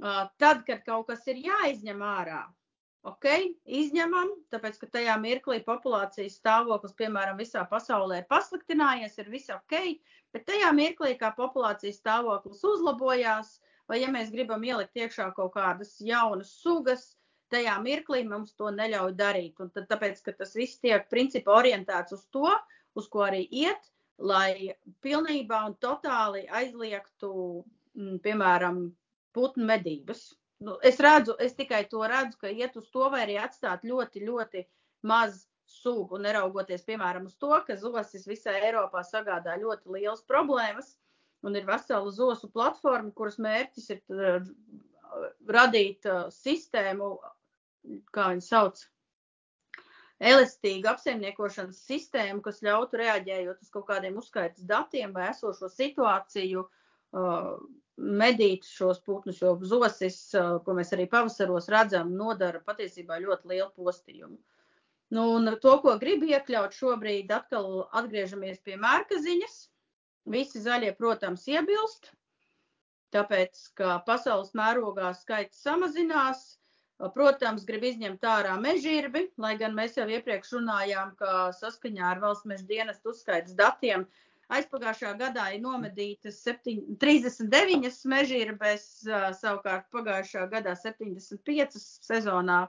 [0.00, 2.40] Tad, kad kaut kas ir jāizņem ārā,
[3.08, 3.26] ok,
[3.80, 9.76] izņemam, tāpēc, ka tajā mirklī populācijas stāvoklis, piemēram, visā pasaulē ir pasliktinājies, ir viss ok,
[10.32, 13.58] bet tajā mirklī, kā populācijas stāvoklis uzlabojās,
[13.90, 17.10] vai ja mēs gribam ielikt iekšā kaut kādas jaunas sugas,
[17.50, 19.60] tajā mirklī mums to neļauj darīt.
[19.60, 22.52] Un tad, tāpēc, ka tas viss tiek principā orientēts uz to,
[22.96, 27.32] uz ko arī iet, lai pilnībā un totāli aizliegtu,
[28.24, 28.84] piemēram,
[29.36, 30.30] putnu medības.
[30.60, 34.24] Nu, es redzu, es tikai to redzu, ka iet uz to vai arī atstāt ļoti,
[34.26, 34.64] ļoti
[35.08, 40.94] maz sugu, neraugoties, piemēram, uz to, ka zosis visā Eiropā sagādā ļoti lielas problēmas,
[41.46, 44.48] un ir vesela zosu platforma, kuras mērķis ir uh,
[45.48, 47.14] radīt uh, sistēmu,
[48.12, 48.82] kā viņi sauc,
[50.20, 57.54] elastīgu apsaimniekošanas sistēmu, kas ļautu reaģējot uz kaut kādiem uzskaitas datiem vai esošo situāciju, uh,
[58.00, 60.20] medīt šos putnus, jo zosis,
[60.64, 64.38] ko mēs arī pavasaros redzam, nodara patiesībā ļoti lielu postījumu.
[65.10, 69.56] Nu, un to, ko gribu iekļaut šobrīd, atkal atgriežamies pie mērkaziņas.
[70.30, 72.12] Visi zaļie, protams, iebilst,
[73.14, 76.44] tāpēc, ka pasaules mērogā skaits samazinās.
[77.14, 82.48] Protams, grib izņemt ārā mežģīrbi, lai gan mēs jau iepriekš runājām, ka saskaņā ar valsts
[82.50, 84.04] meža dienestu uzskaitas datiem
[84.50, 88.86] Aizpagājušā gadā ir nomedītas 7, 39 mežģīrbēs,
[89.38, 92.64] savukārt pagājušā gadā 75 sezonā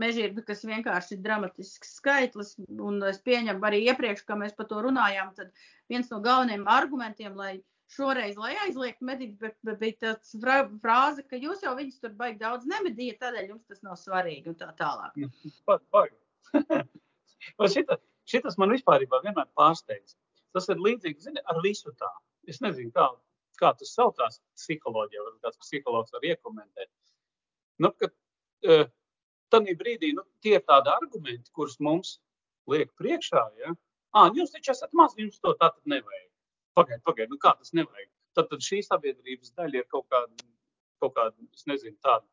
[0.00, 2.54] mežģīrbi, kas vienkārši ir dramatisks skaitlis.
[2.72, 5.52] Un es pieņemu arī iepriekš, ka mēs par to runājām, tad
[5.92, 7.54] viens no galvenajiem argumentiem, lai
[7.92, 10.32] šoreiz, lai aizliegtu medīt, bet, bija tāds
[10.82, 14.58] frāze, ka jūs jau viņus tur baigi daudz nemedījat, tādēļ jums tas nav svarīgi un
[14.60, 15.16] tā tālāk.
[15.68, 16.16] Pat baigi.
[17.76, 20.16] šitas, šitas man vispār vienmēr pārsteidz.
[20.56, 22.10] Tas ir līdzīgi zini, ar visu tā.
[22.48, 23.06] Es nezinu, kā,
[23.60, 26.90] kā tas saucās psiholoģijā, varbūt kāds psihologs var iekomentēt.
[27.82, 28.12] Nu, kad,
[28.68, 28.84] uh,
[29.52, 32.14] Tanī brīdī nu, tie ir tādi argumenti, kurus mums
[32.72, 33.42] liek priekšā.
[33.60, 33.74] Ja?
[34.16, 36.28] À, jūs taču esat maz, jums to tā tad nevajag.
[36.78, 38.08] Pagaidiet, pagaidiet, nu kā tas nevajag.
[38.36, 40.46] Tad, tad šī sabiedrības daļa ir kaut kāda,
[41.04, 42.24] kaut kāda es nezinu, tāda,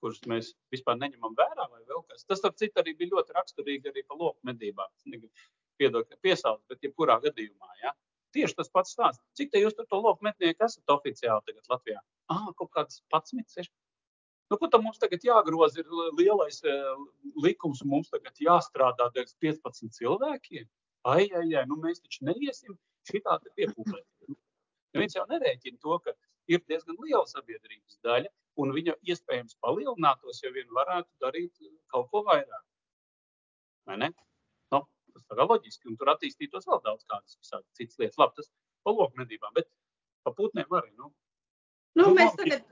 [0.00, 2.24] kurus mēs vispār neņemam vērā, vai vēl kas.
[2.24, 4.88] Tas, starp citu, arī bija ļoti raksturīgi arī par loku medībām.
[5.80, 7.94] Piedod, piesauc, bet jebkurā gadījumā, ja?
[8.34, 9.22] Tieši tas pats stāsts.
[9.38, 12.00] Cik te jūs tur to loku metnieku esat oficiāli tagad Latvijā?
[12.32, 13.72] Ah, kaut kāds 11, 16.
[14.50, 15.82] Nu, ko tam mums tagad jāgroza?
[15.82, 16.98] Ir lielais uh,
[17.42, 20.66] likums, un mums tagad jāstrādā 15 cilvēkiem.
[21.10, 22.76] Ai, ai, ai, nu mēs taču neiesim
[23.08, 24.06] šitā piepūlēt.
[24.94, 26.14] Neviens jau nerēķina to, ka
[26.50, 28.30] ir diezgan liela sabiedrības daļa,
[28.62, 32.62] un viņa iespējams palielinātos, ja vien varētu darīt kaut ko vairāk.
[33.88, 34.12] Vai ne?
[35.34, 37.38] Nu, tā loģiski, un tur attīstītos vēl daudz kādas
[37.74, 38.18] citas lietas.
[38.22, 38.50] Labi, tas
[38.86, 39.66] pa lokmedībām, bet
[40.24, 40.92] pa putnēm arī.
[40.94, 41.10] Nu,
[41.94, 42.64] Nu, mēs tagad,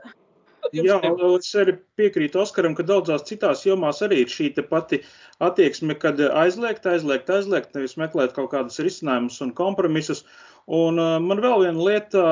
[0.71, 5.01] Jā, es arī piekrītu Oskaram, ka daudzās citās jomās arī ir šī pati
[5.43, 10.23] attieksme, kad aizliegt, aizliegt, aizliegt, nevis meklēt kaut kādus risinājumus un kompromisus.
[10.71, 12.25] Un uh, man vēl viena lieta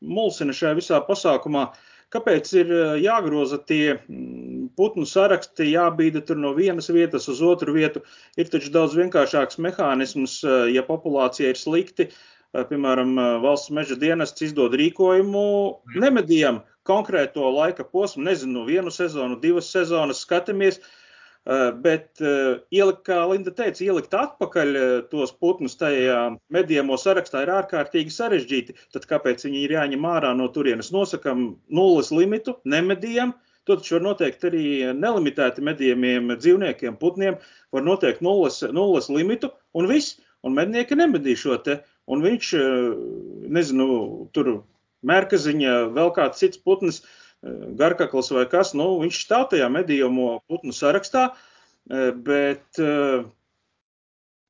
[0.00, 1.66] mulsina šajā visā pasākumā.
[2.14, 2.70] Kāpēc ir
[3.02, 8.04] jāgroza tie mm, putnu saraksti, jābīda tur no vienas vietas uz otru vietu?
[8.36, 10.40] Ir taču daudz vienkāršāks mehānisms,
[10.72, 12.10] ja populācija ir slikti,
[12.56, 15.46] piemēram, valsts meža dienests izdod rīkojumu
[16.00, 23.20] nemedījam konkrēto laika posmu, nezinu, vienu sezonu, divas sezonas skatāmies, eh, bet eh, ielikt, kā
[23.30, 26.20] Linda teica, ielikt atpakaļ eh, tos putnus tajā
[26.54, 28.78] medījamo sarakstā ir ārkārtīgi sarežģīti.
[28.94, 30.92] Tad kāpēc viņi ir jāņem ārā no turienes?
[30.94, 33.34] Nosakam nulles limitu, nemedījam.
[33.66, 37.40] To taču var noteikt arī nelimitēti medījumiem dzīvniekiem, putniem,
[37.74, 42.52] var noteikt nulles, nulles limitu un viss, un mednieki nemedī šo te, un viņš,
[43.50, 43.86] nezinu,
[44.36, 44.52] tur
[45.06, 50.74] mērkaziņa, vēl kāds cits putns, eh, garkakls vai kas, nu, viņš stāv tajā medījamo putnu
[50.76, 51.30] sarakstā,
[51.90, 53.26] eh, bet eh,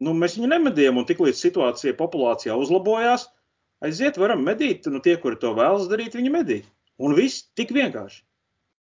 [0.00, 3.28] nu, mēs viņu nemedījam, un tiklīdz situācija populācijā uzlabojās,
[3.84, 6.62] aiziet varam medīt, nu, tie, kuri to vēlas darīt, viņi medī.
[6.98, 8.22] Un viss tik vienkārši.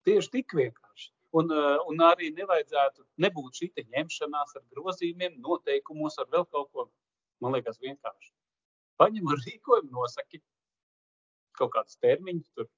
[0.07, 1.11] Tieši tik vienkārši.
[1.39, 1.49] Un,
[1.89, 6.89] un arī nevajadzētu nebūt šī ņemšanās ar grozījumiem, noteikumos, ar vēl kaut ko.
[7.43, 8.33] Man liekas, vienkārši.
[9.01, 10.43] Paņem ar rīkojumu, nosaki,
[11.59, 12.69] kaut kādas termiņus, tur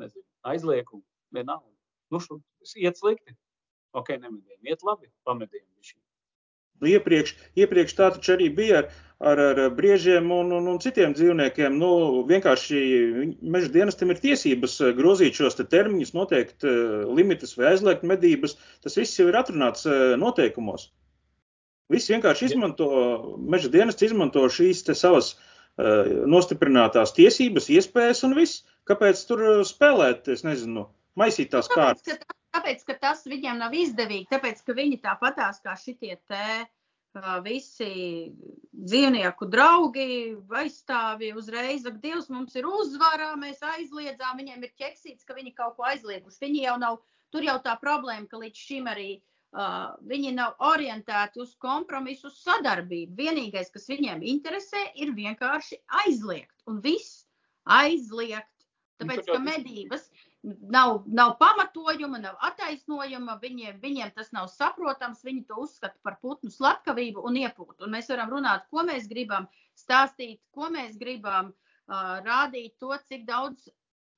[0.00, 1.02] nezinu, aizliegumu,
[1.34, 1.72] vienalga.
[2.12, 2.38] Nu, šo,
[2.76, 3.34] iet slikti.
[3.96, 5.96] Ok, nemedījām, iet labi, pamedījām viņš.
[6.80, 8.88] Nu, iepriekš, iepriekš tā taču arī bija ar,
[9.32, 11.76] ar, ar briežiem un, un, un citiem dzīvniekiem.
[11.80, 11.90] Nu,
[12.30, 12.80] vienkārši
[13.40, 18.56] meža dienestam ir tiesības grozīt šos te termiņus, noteikt uh, limitus vai aizliegt medības.
[18.84, 20.88] Tas viss jau ir atrunāts uh, noteikumos.
[21.90, 22.90] Viss vienkārši izmanto,
[23.50, 25.46] meža dienests izmanto šīs savas uh,
[25.80, 28.64] Eh, nostiprinātās tiesības, iespējas un viss.
[28.90, 30.88] Kāpēc tur eh, spēlēt, es nezinu,
[31.20, 32.18] maisīt tās kārtas?
[32.54, 36.46] Tāpēc, ka, ka tas viņiem nav izdevīgi, tāpēc, ka viņi tāpatās kā šitie te
[37.42, 38.30] visi
[38.70, 45.34] dzīvnieku draugi, aizstāvji uzreiz, ak, Dievs mums ir uzvarā, mēs aizliedzām, viņiem ir ķeksīts, ka
[45.34, 46.42] viņi kaut ko aizlieguši.
[46.44, 47.00] Viņi jau nav,
[47.34, 49.10] tur jau tā problēma, ka līdz šim arī
[49.50, 53.16] Uh, viņi nav orientēti uz kompromisu, uz sadarbību.
[53.18, 56.54] Vienīgais, kas viņiem interesē, ir vienkārši aizliegt.
[56.70, 57.24] Un viss
[57.66, 58.46] aizliegt.
[59.02, 60.06] Tāpēc, ka medības
[60.42, 66.52] nav, nav pamatojuma, nav attaisnojuma, viņiem, viņiem tas nav saprotams, viņi to uzskata par putnu
[66.54, 67.84] slepkavību un iepūtu.
[67.84, 73.26] Un mēs varam runāt, ko mēs gribam, stāstīt, ko mēs gribam, uh, rādīt to, cik
[73.28, 73.68] daudz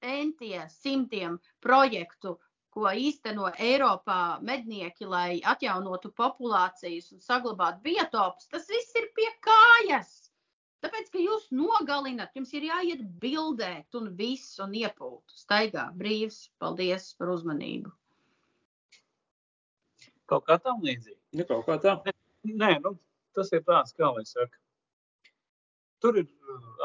[0.02, 2.38] entie, simtiem projektu
[2.72, 10.21] ko īsteno Eiropā mednieki, lai atjaunotu populācijas un saglabātu biotopus, tas viss ir pie kājas.
[10.82, 15.34] Tāpēc, ka jūs nogalinat, jums ir jāiet bildēt un viss un iepūt.
[15.44, 16.48] Staigā brīvs.
[16.62, 17.92] Paldies par uzmanību.
[20.32, 21.20] Kaut kā tam līdzīgi.
[21.38, 21.94] Ja kaut kā tā.
[22.48, 22.96] Nē, nu,
[23.36, 24.58] tas ir tāds, kā lai saka.
[26.02, 26.26] Tur ir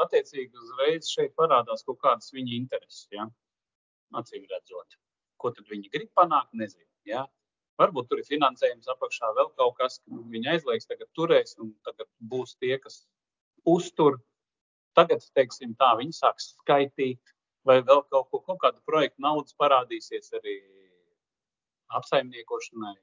[0.04, 3.26] attiecīgi uzreiz šeit parādās kaut kādas viņa intereses, ja?
[4.20, 4.94] acīm redzot.
[5.42, 6.86] Ko tad viņi grib panākt, nezinu.
[7.08, 7.24] Ja?
[7.82, 12.06] Varbūt tur ir finansējums apakšā, vēl kaut kas, ka viņi aizliegs, tagad turēs, un tagad
[12.30, 13.02] būs tie, kas
[13.66, 14.18] uztur.
[14.98, 17.34] Tagad, teiksim, tā viņi sāks skaitīt,
[17.66, 20.56] vai vēl kaut ko, kaut kādu projektu naudas parādīsies arī
[21.98, 22.96] apsaimniekošanai,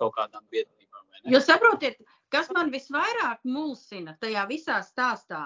[0.00, 1.06] kaut kādām biedrībām.
[1.28, 2.00] Jo saprotiet,
[2.32, 5.42] kas man visvairāk mulsina tajā visā stāstā,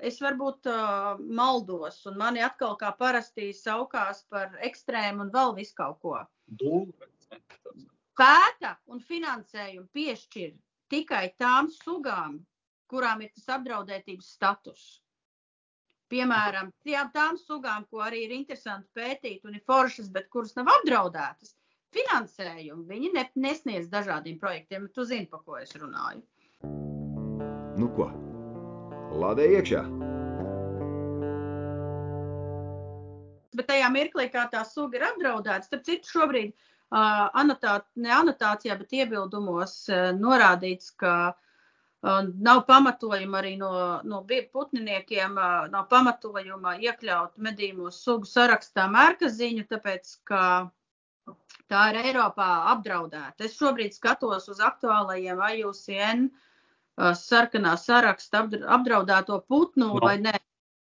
[0.00, 5.76] es varbūt uh, maldos, un mani atkal kā parasti saukās par ekstrēmu un vēl visu
[5.78, 6.16] kaut ko.
[8.18, 10.54] Pēta un finansējumu piešķir
[10.90, 12.40] tikai tām sugām,
[12.88, 14.88] kurām ir tas apdraudētības status.
[16.08, 16.70] Piemēram,
[17.12, 21.52] tām sugām, ko arī ir interesanti pētīt un ir foršas, bet kuras nav apdraudētas,
[21.92, 24.88] finansējumu viņi ne, nesniedz dažādiem projektiem.
[24.94, 26.24] Tu zini, par ko es runāju.
[27.78, 28.08] Nu ko?
[29.20, 29.82] Lādē iekšā!
[33.58, 38.76] Bet tajā mirklī, kā tā suga ir apdraudēta, starp citu, šobrīd uh, anotā, ne anotācijā,
[38.80, 41.47] bet iebildumos uh, norādīts, ka uh,
[42.02, 43.70] nav pamatojuma arī no,
[44.04, 44.22] no
[44.52, 50.70] putniniekiem, uh, nav pamatojuma iekļaut medījumos sugu sarakstā mērkaziņu, tāpēc, ka
[51.68, 53.44] tā ir Eiropā apdraudēta.
[53.44, 60.00] Es šobrīd skatos uz aktuālajiem IUCN uh, sarkanā saraksta apdraudēto putnu no.
[60.04, 60.38] vai nē.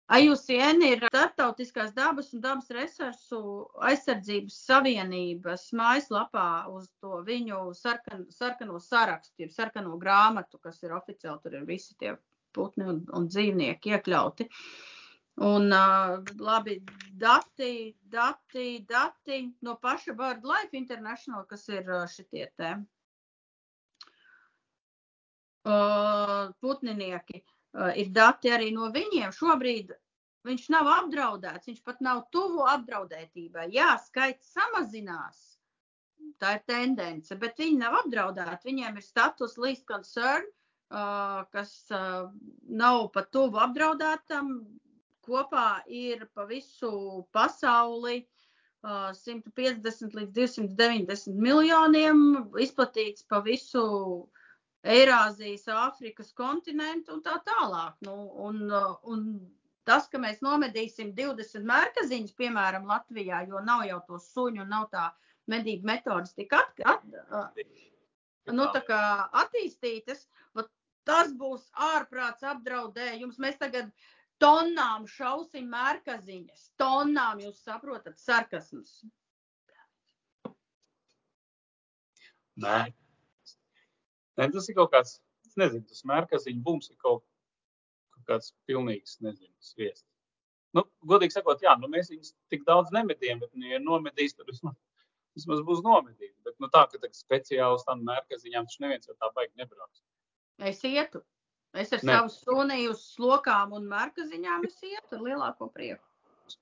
[0.06, 3.38] IUCN ir Startautiskās dabas un dabas resursu
[3.88, 11.42] aizsardzības savienības mājaslapā uz to viņu sarkan, sarkano sarakstu, jeb sarkano grāmatu, kas ir oficiāli,
[11.42, 12.14] tur ir visi tie
[12.54, 14.46] putni un, un dzīvnieki iekļauti.
[15.46, 16.78] Un uh, labi,
[17.10, 22.70] dati, dati, dati no paša BirdLife International, kas ir šitie te
[25.66, 27.42] uh, putninieki.
[27.42, 27.55] Uh,
[27.96, 29.32] ir dati arī no viņiem.
[29.36, 29.92] Šobrīd
[30.46, 33.68] viņš nav apdraudēts, viņš pat nav tuvu apdraudētībai.
[33.74, 35.42] Jā, skaits samazinās.
[36.40, 38.70] Tā ir tendence, bet viņi nav apdraudēti.
[38.70, 40.46] Viņiem ir status least concern,
[40.90, 42.30] uh, kas uh,
[42.66, 44.56] nav pat tuvu apdraudētam.
[45.26, 48.20] Kopā ir pa visu pasauli
[48.86, 52.20] 150 līdz 290 miljoniem,
[52.62, 53.82] izplatīts pa visu
[54.86, 57.96] Eirāzijas, Āfrikas kontinentu un tā tālāk.
[58.06, 58.14] Nu,
[58.46, 58.62] un,
[59.10, 59.24] un
[59.88, 64.88] tas, ka mēs nomedīsim 20 mērkaziņus, piemēram, Latvijā, jo nav jau to suņu un nav
[64.92, 65.08] tā
[65.50, 67.04] medību metodas tik at, at,
[68.50, 70.26] nu, attīstītas,
[71.06, 73.38] tas būs ārprāts apdraudējums.
[73.42, 73.92] Mēs tagad
[74.42, 78.98] tonnām šausim mērkaziņas, tonnām jūs saprotat sarkasmus.
[82.56, 82.78] Nē,
[84.36, 85.18] Ne, tas ir kaut kāds,
[85.48, 87.24] es nezinu, tas mērkaziņu bums ir kaut,
[88.14, 90.06] kaut kāds pilnīgs, nezinu, sviests.
[90.76, 94.50] Nu, godīgi sakot, jā, nu mēs viņus tik daudz nemedījām, bet, nu, ja nomedīs, tad
[94.50, 94.76] vismaz,
[95.38, 96.34] vismaz būs nomedīti.
[96.44, 100.04] Bet, nu, tā, ka tā speciāli uz tām mērkaziņām, taču neviens jau tā baigi nebrauks.
[100.72, 101.22] Es ietu.
[101.76, 102.12] Es ar ne.
[102.12, 106.04] savu suni uz slokām un mērkaziņām es ietu ar lielāko prieku.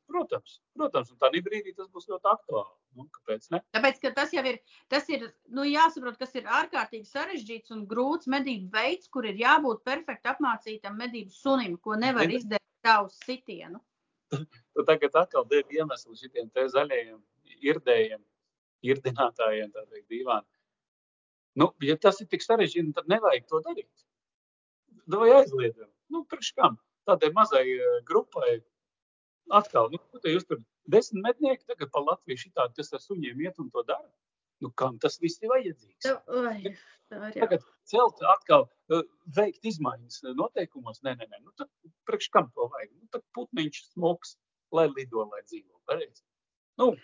[0.09, 2.74] Protams, protams, un tādā brīdī tas būs ļoti aktuāli.
[2.95, 3.61] Nu, kāpēc ne?
[3.74, 4.61] Tāpēc, ka tas jau ir,
[4.93, 9.82] tas ir, nu, jāsaprot, kas ir ārkārtīgi sarežģīts un grūts medību veids, kur ir jābūt
[9.87, 12.41] perfekti apmācītam medību sunim, ko nevar Zini.
[12.41, 13.80] izdarīt uz sitienu.
[14.74, 17.20] tu tagad atkal devi iemeslu šitiem te zaļajiem
[17.72, 18.22] irdējiem,
[18.85, 20.49] irdinātājiem, tā teikt, dīvāni.
[21.61, 24.07] Nu, ja tas ir tik sarežģīti, tad nevajag to darīt.
[25.11, 25.91] Vai aizliedzam?
[26.11, 26.78] Nu, priekš kam?
[27.09, 28.59] Tādai mazai uh, grupai
[29.53, 33.42] atkal, nu, ko te jūs tur desmit mednieki tagad pa Latviju šitādi, kas ar suņiem
[33.45, 34.09] iet un to dara?
[34.62, 36.09] Nu, kam tas viss ir vajadzīgs?
[36.38, 36.74] Oi,
[37.34, 39.03] tagad celt atkal, uh,
[39.36, 41.68] veikt izmaiņas noteikumos, nē, nē, nē, nu tad
[42.09, 42.95] priekš kam to vajag?
[42.95, 44.36] Nu, tad putniņš smoks,
[44.74, 46.24] lai lido, lai dzīvo, pareizi.
[46.80, 46.95] Nu,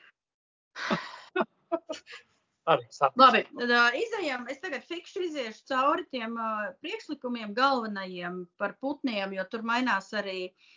[2.71, 3.21] arī sapnis.
[3.21, 9.49] Labi, tad izējām, es tagad fikšu iziešu cauri tiem uh, priekšlikumiem galvenajiem par putniem, jo
[9.51, 10.69] tur mainās arī uh,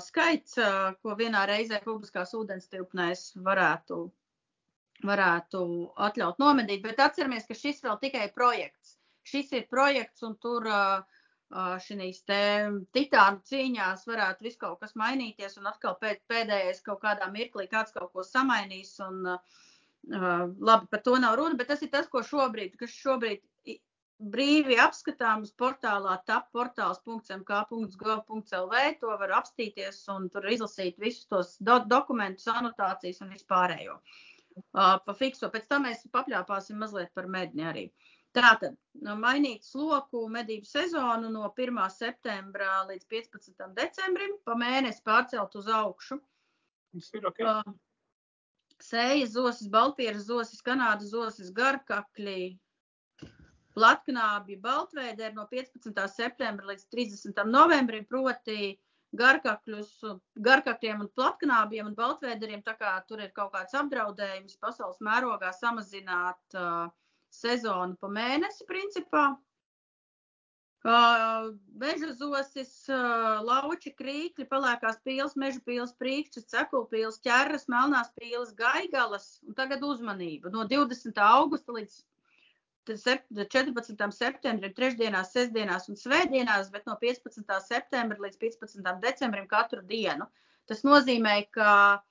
[0.00, 0.54] skaits,
[1.02, 3.98] ko vienā reizē publiskās ūdens tilpnēs varētu,
[5.04, 5.62] varētu
[5.96, 6.82] atļaut nomedīt.
[6.82, 8.96] Bet atceramies, ka šis vēl tikai projekts.
[9.26, 10.68] Šis ir projekts, un tur
[11.82, 17.66] šīs titānu cīņās varētu viss kaut kas mainīties, un atkal pēc, pēdējais kaut kādā mirklī
[17.70, 18.98] kāds kaut ko samainīs.
[19.00, 19.36] Un,
[20.06, 23.42] labi, par to nav runa, bet tas ir tas, ko šobrīd, kas šobrīd
[24.18, 28.74] brīvi apskatāms portālā tapportāls.mk.gov.lv.
[29.00, 33.94] To var apstīties un tur izlasīt visus tos do dokumentus, anotācijas un vispārējo.
[34.72, 35.50] Uh, pa fikso.
[35.52, 37.92] Pēc tam mēs papļāpāsim mazliet par medni arī.
[38.36, 38.76] Tātad
[39.16, 41.90] mainīt sloku medību sezonu no 1.
[41.92, 43.74] septembra līdz 15.
[43.76, 46.20] decembrim, pa mēnesi pārcelt uz augšu.
[46.96, 47.44] Okay.
[47.44, 47.62] Uh,
[48.80, 52.56] sējas zosis, baltpieras zosis, kanādas zosis, garkakļi,
[53.76, 55.92] Latknābi Baltvēderi no 15.
[56.08, 57.42] septembra līdz 30.
[57.50, 58.76] novembrim, proti
[59.16, 59.90] garkakļus,
[60.48, 66.56] garkakļiem un platknābiem un baltvēderiem, tā kā tur ir kaut kāds apdraudējums pasaules mērogā samazināt
[66.56, 66.88] uh,
[67.32, 69.28] sezonu pa mēnesi principā.
[70.86, 71.48] Uh,
[71.82, 79.40] meža zosis, uh, lauči, krīkļi, pelēkās pīles, meža pīles, prīkšķis, cekulpīles, ķerras, melnās pīles, gaigalas
[79.46, 80.52] un tagad uzmanība.
[80.54, 81.18] No 20.
[81.26, 81.98] augusta līdz
[82.86, 84.10] 14.
[84.14, 87.54] septembrim, trešdienās, sestdienās un svētdienās, bet no 15.
[87.64, 88.90] septembra līdz 15.
[89.02, 90.28] decembrim katru dienu.
[90.66, 92.02] Tas nozīmē, ka,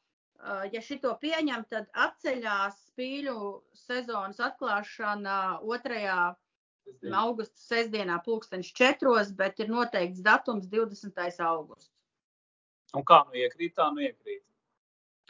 [0.72, 3.38] ja šito pieņem, tad atceļās spīļu
[3.86, 6.02] sezonas atklāšana 2.
[7.18, 11.24] augusta sestdienā pulksteņš četros, bet ir noteikts datums 20.
[11.48, 11.92] augusts.
[12.96, 14.44] Un kā nu iekrīt, tā nu iekrīt.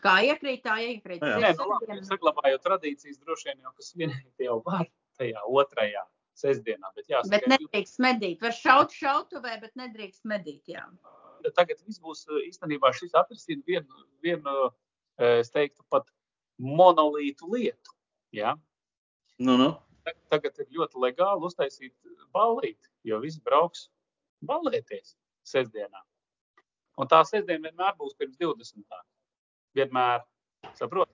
[0.04, 1.24] Kā iekrīt, tā iekrīt.
[1.24, 4.84] Nē, nu, labi, saglabājot tradīcijas, droši vien jau kas vienīgi jau var
[5.20, 6.04] tajā otrajā
[6.36, 6.92] sestdienā.
[6.96, 8.42] Bet, jāsaka, Bet nedrīkst medīt.
[8.44, 10.64] Var šaut šautavē, bet nedrīkst medīt.
[10.68, 10.86] Jā.
[11.56, 14.56] tagad viss būs eh, īstenībā šis atrisina vienu, vienu,
[15.20, 16.10] eh, es teiktu, pat
[16.60, 17.94] monolītu lietu.
[18.36, 18.56] Ja?
[19.40, 19.72] Nu, nu.
[20.06, 21.94] Tag- Tagad ir ļoti legāli uztaisīt
[22.34, 23.88] ballīti, jo visi brauks
[24.46, 26.02] ballēties sestdienā.
[26.98, 29.02] Un tā sestdiena vienmēr būs pirms 20.
[29.76, 30.24] Vienmēr,
[30.78, 31.10] saprot?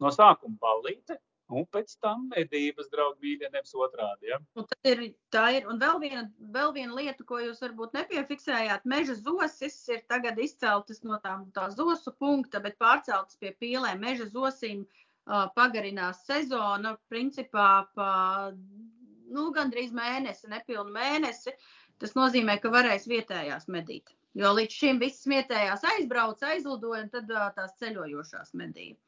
[0.00, 1.16] No sākuma ballīte,
[1.52, 4.30] un pēc tam medības draugi mīļie, nevis otrādi.
[4.32, 4.38] Ja?
[4.58, 5.02] Un tad ir,
[5.34, 5.68] tā ir.
[5.70, 6.24] Un vēl viena,
[6.56, 8.86] vēl viena lieta, ko jūs varbūt nepiefiksējāt.
[8.88, 14.02] Meža zosis ir tagad izceltas no tā, tā zosu punkta, bet pārceltas pie pīlēm.
[14.02, 18.10] Meža zosīm uh, pagarinās sezona, principā pa
[18.52, 21.54] nu, gandrīz mēnesi, nepilnu mēnesi.
[22.02, 24.12] Tas nozīmē, ka varēs vietējās medīt.
[24.36, 28.98] Jo līdz šim viss vietējās aizbrauc, aizlidoja, un tad uh, tās ceļojošās medīja.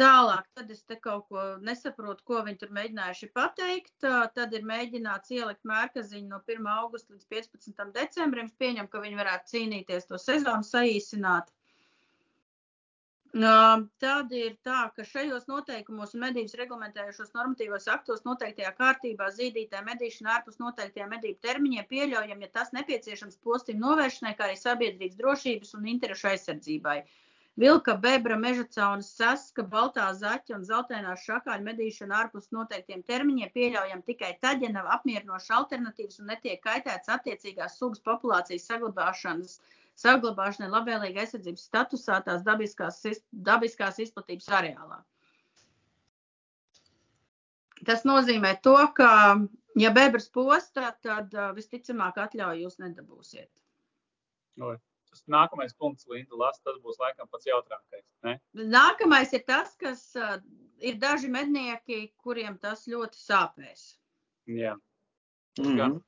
[0.00, 3.92] Tālāk, tad es te kaut ko nesaprotu, ko viņi tur mēģinājuši pateikt.
[4.02, 6.70] Tad ir mēģināts ielikt mērkaziņu no 1.
[6.72, 7.84] augusta līdz 15.
[7.94, 8.50] decembrim.
[8.50, 11.52] Es pieņemu, ka viņi varētu cīnīties to sezonu saīsināt.
[13.34, 20.36] Tad ir tā, ka šajos noteikumos un medības reglamentējušos normatīvos aktos noteiktajā kārtībā zīdītē medīšana
[20.36, 25.90] ārpus noteiktajiem medību termiņiem pieļaujam, ja tas nepieciešams postīm novēršanai, kā arī sabiedrības drošības un
[25.94, 27.00] interešu aizsardzībai.
[27.56, 34.00] Vilka, bebra, meža caunas, saska, baltā zaķa un zeltainā šakāļa medīšana ārpus noteiktiem termiņiem pieļaujam
[34.08, 39.60] tikai tad, ja nav apmierinošas alternatīvas un netiek kaitēts attiecīgās sugas populācijas saglabāšanas,
[40.02, 44.98] saglabāšanai labvēlīga aizsardzības statusā tās dabiskās, is- dabiskās izplatības areālā.
[47.86, 49.12] Tas nozīmē to, ka,
[49.78, 53.50] ja bebras posta, tad visticamāk atļauju jūs nedabūsiet.
[54.58, 54.74] Oi,
[55.14, 58.06] Tas nākamais punkts, Linda, las, tas būs laikam pats jautrākais.
[58.26, 58.38] Ne?
[58.74, 60.40] Nākamais ir tas, kas uh,
[60.82, 63.92] ir daži mednieki, kuriem tas ļoti sāpēs.
[64.50, 64.74] Jā.
[65.60, 66.02] Mm -hmm.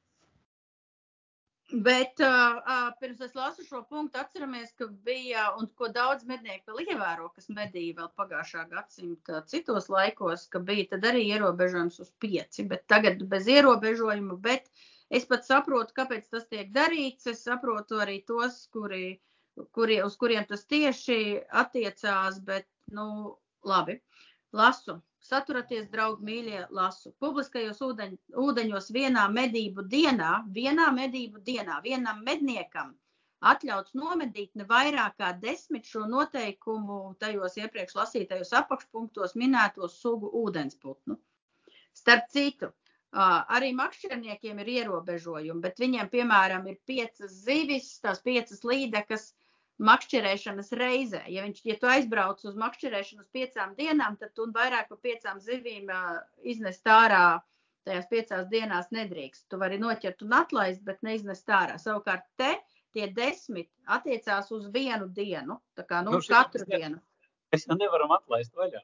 [1.87, 6.71] Bet uh, uh, pirms es lasu šo punktu, atceramies, ka bija, un ko daudz mednieku
[6.71, 12.13] vēl ievēro, kas medīja vēl pagājušā gadsimta citos laikos, ka bija tad arī ierobežojums uz
[12.23, 14.71] pieci, bet tagad bez ierobežojuma, bet
[15.11, 17.29] es pat saprotu, kāpēc tas tiek darīts.
[17.33, 19.19] Es saprotu arī tos, kuri,
[19.77, 21.19] kuri, uz kuriem tas tieši
[21.65, 24.01] attiecās, bet, nu, labi,
[24.53, 25.01] lasu.
[25.27, 27.11] Saturaties, draugi, mīļie, lasu.
[27.23, 28.13] Publiskajos ūdeņ,
[28.45, 32.95] ūdeņos vienā medību dienā, vienā medību dienā, vienam medniekam
[33.45, 41.19] atļauts nomedīt ne vairāk kā desmit šo noteikumu tajos iepriekš lasītajos apakšpunktos minēto sugu ūdensputnu.
[41.97, 42.73] Starp citu,
[43.13, 49.35] arī makšķerniekiem ir ierobežojumi, bet viņiem, piemēram, ir piecas zivis, tās piecas līdekas,
[49.79, 51.23] makšķerēšanas reizē.
[51.29, 55.41] Ja, viņš, ja tu aizbrauc uz makšķerēšanu uz piecām dienām, tad tu vairāk par piecām
[55.41, 55.93] zivīm
[56.43, 57.41] iznest ārā
[57.87, 59.47] tajās piecās dienās nedrīkst.
[59.51, 61.77] Tu vari noķert un atlaist, bet neiznest ārā.
[61.79, 62.57] Savukārt te
[62.97, 66.99] tie desmit attiecās uz vienu dienu, tā kā nu, Nu, katru dienu.
[67.53, 68.81] Mēs jau nevaram atlaist vaļā.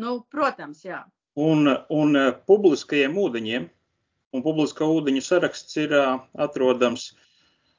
[0.00, 1.04] Nu, protams, jā.
[1.34, 3.64] Un, un eh, publiskajiem ūdeņiem,
[4.34, 6.04] un publiskā ūdeņu saraksts ir ā,
[6.46, 7.08] atrodams.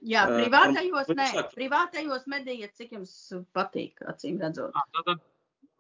[0.05, 3.13] Jā, Ā, privātajos, un- nē, privātajos medījat, cik jums
[3.55, 4.75] patīk, acīm redzot.
[4.75, 5.21] Ah, Tad,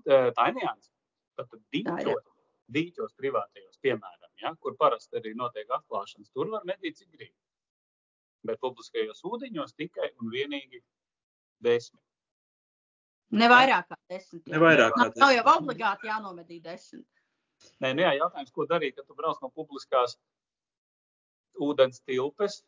[0.07, 0.91] tad tā ir nianses.
[1.35, 2.23] Tad Tā, dīķos,
[2.71, 7.33] dīķos privātajos, piemēram, ja, kur parasti arī notiek atklāšanas, tur var medīt cik grib.
[8.45, 10.79] Bet publiskajos ūdeņos tikai un vienīgi
[11.59, 12.01] desmit.
[13.35, 14.47] Ne vairāk kā desmit.
[14.47, 17.05] Ne vairāk kā Nav, nav jau obligāti jānomedī desmit.
[17.83, 20.17] Nē, nu jā, jautājums, ko darīt, kad tu brauc no publiskās
[21.61, 22.61] ūdens tilpes.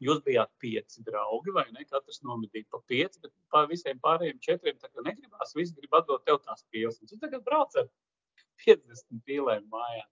[0.00, 1.84] Jūs bijāt pieci draugi, vai ne?
[1.84, 5.52] Katrs nomedīja pa pieci, bet pār visiem pārējiem četriem tā kā negribās.
[5.56, 6.96] Visi grib atdot tev tās pīles.
[7.04, 7.90] Tu tagad brauc ar
[8.64, 10.06] 50 pīlēm mājā.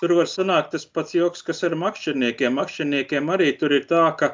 [0.00, 2.56] Tur var sanākt tas pats joks, kas ar makšķerniekiem.
[2.56, 4.30] Makšķerniekiem arī tur ir tā, ka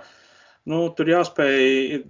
[0.71, 2.05] nu, tur jāspēj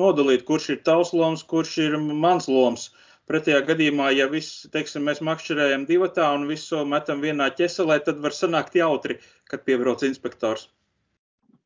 [0.00, 2.88] nodalīt, kurš ir tavs loms, kurš ir mans loms.
[3.26, 8.34] Pretējā gadījumā, ja viss, teiksim, mēs makšķerējam divatā un visu metam vienā ķeselē, tad var
[8.36, 9.18] sanākt jautri,
[9.50, 10.68] kad piebrauc inspektors.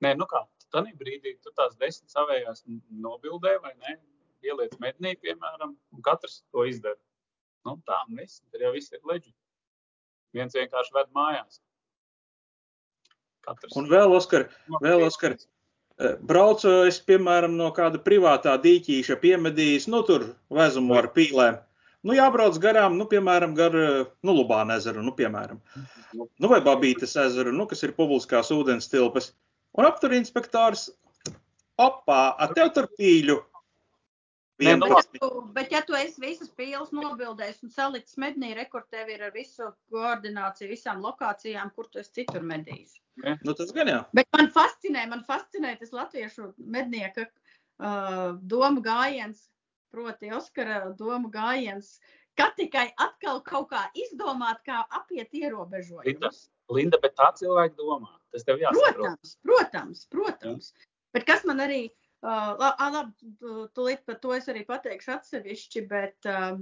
[0.00, 0.40] Nē, nu kā,
[0.72, 2.64] tad brīdī tu tās desmit savējās
[3.04, 3.98] nobildē, vai ne?
[4.40, 6.96] Ieliec mednī, piemēram, un katrs to izdara.
[7.68, 9.34] Nu, tā, un viss, tad jau viss ir leģi.
[10.38, 11.60] Viens vienkārši ved mājās.
[13.44, 13.76] Katrs.
[13.76, 14.48] Un vēl, Oskar,
[14.80, 15.36] vēl, Oskar,
[16.24, 21.58] braucu es, piemēram, no kāda privātā dīķīša piemedījis, nu, tur vezumu ar pīlēm.
[22.06, 25.60] Nu, jābrauc garām, nu, piemēram, gar, eh, nu, Lubāna ezeru, nu, piemēram.
[26.16, 29.34] Nu, vai Babītas ezeru, nu, kas ir publiskās ūdens tilpes.
[29.76, 30.88] Un aptur inspektors,
[31.80, 33.36] opā, a tev tur pīļu.
[34.60, 35.20] Nē, nu, Bet, ja labi.
[35.22, 39.32] tu, bet, ja tu esi visas pīles nobildējis un salicis mednī, rekord tev ir ar
[39.32, 42.98] visu koordināciju, visām lokācijām, kur tu esi citur medījis.
[43.44, 44.00] Nu, tas gan jā.
[44.16, 49.46] Bet man fascinē, man fascinē tas latviešu mednieka uh, doma gājiens,
[49.90, 51.96] proti Oskara doma gājiens,
[52.38, 56.44] ka tikai atkal kaut kā izdomāt, kā apiet Linda, ierobežojumus.
[56.70, 58.12] Linda, bet tā cilvēki domā.
[58.30, 58.94] Tas tev jāsaprot.
[58.94, 60.72] Protams, protams, protams.
[61.16, 61.88] Bet kas man arī,
[62.26, 63.32] uh, ā, labi,
[63.76, 66.60] tūlīt par to es arī pateikšu atsevišķi, bet, uh,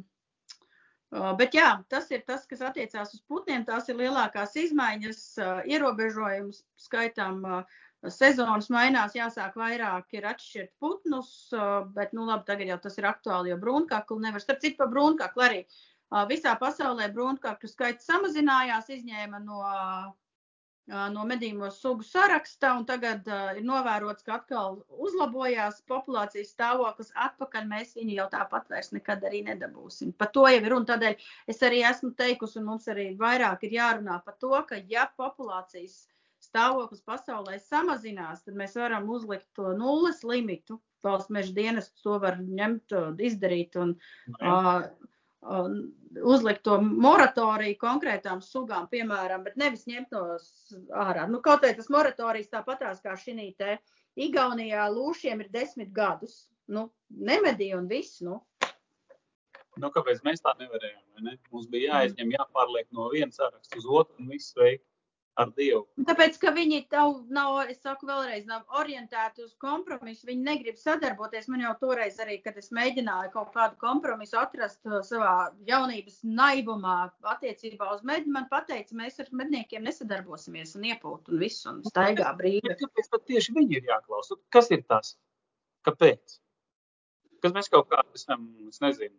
[1.15, 3.67] uh, bet jā, tas ir tas, kas attiecās uz putniem.
[3.69, 7.45] Tās ir lielākās izmaiņas, uh, ierobežojums skaitām.
[7.45, 7.85] Uh,
[8.15, 13.09] Sezonas mainās, jāsāk vairāk ir atšķirt putnus, uh, bet, nu, labi, tagad jau tas ir
[13.11, 14.43] aktuāli, jo brūnkakli nevar.
[14.45, 19.59] Starp citu, par brūnkakli arī uh, visā pasaulē brūnkakļu skaits samazinājās, izņēma no
[20.89, 27.13] no medījuma sugu saraksta, un tagad uh, ir novērots, ka atkal uzlabojās populācijas stāvoklis.
[27.29, 30.15] Atpakaļ mēs viņu jau tāpat vairs nekad arī nedabūsim.
[30.19, 30.89] Par to jau ir runa.
[30.89, 35.09] Tādēļ es arī esmu teikusi, un mums arī vairāk ir jārunā par to, ka ja
[35.21, 36.07] populācijas
[36.49, 40.81] stāvoklis pasaulē samazinās, tad mēs varam uzlikt to nulles limitu.
[41.05, 44.89] Valsts meža dienas to var ņemt, izdarīt un uh,
[45.43, 50.25] uzlikt to moratoriju konkrētām sugām, piemēram, bet nevis ņemt no
[50.99, 51.29] ārā.
[51.31, 53.79] Nu, kaut arī tas moratorijas tāpatās kā šī te
[54.19, 56.49] Igaunijā lūšiem ir desmit gadus.
[56.67, 58.19] Nu, nemedīja un viss.
[58.21, 58.41] Nu.
[59.79, 61.05] Nu, kāpēc mēs tā nevarējām?
[61.15, 61.37] vai Ne?
[61.53, 64.83] Mums bija jāizņem, jāpārliek no viena saraksta uz otru un viss veikt
[65.39, 65.85] ar Dievu.
[65.99, 70.81] Un Tāpēc, ka viņi tav, nav, es saku vēlreiz, nav orientēti uz kompromisu, viņi negrib
[70.81, 71.47] sadarboties.
[71.53, 76.97] Man jau toreiz arī, kad es mēģināju kaut kādu kompromisu atrast uh, savā jaunības naivumā
[77.35, 82.35] attiecībā uz medni, man pateica, mēs ar medniekiem nesadarbosimies un iepūt un visu un staigā
[82.41, 82.67] brīvi.
[82.67, 84.41] Bet kāpēc tad tieši viņi ir jāklausa?
[84.55, 85.15] Kas ir tas?
[85.87, 86.41] Kāpēc?
[87.45, 89.15] Kas mēs kaut kādā esam, es nezinu,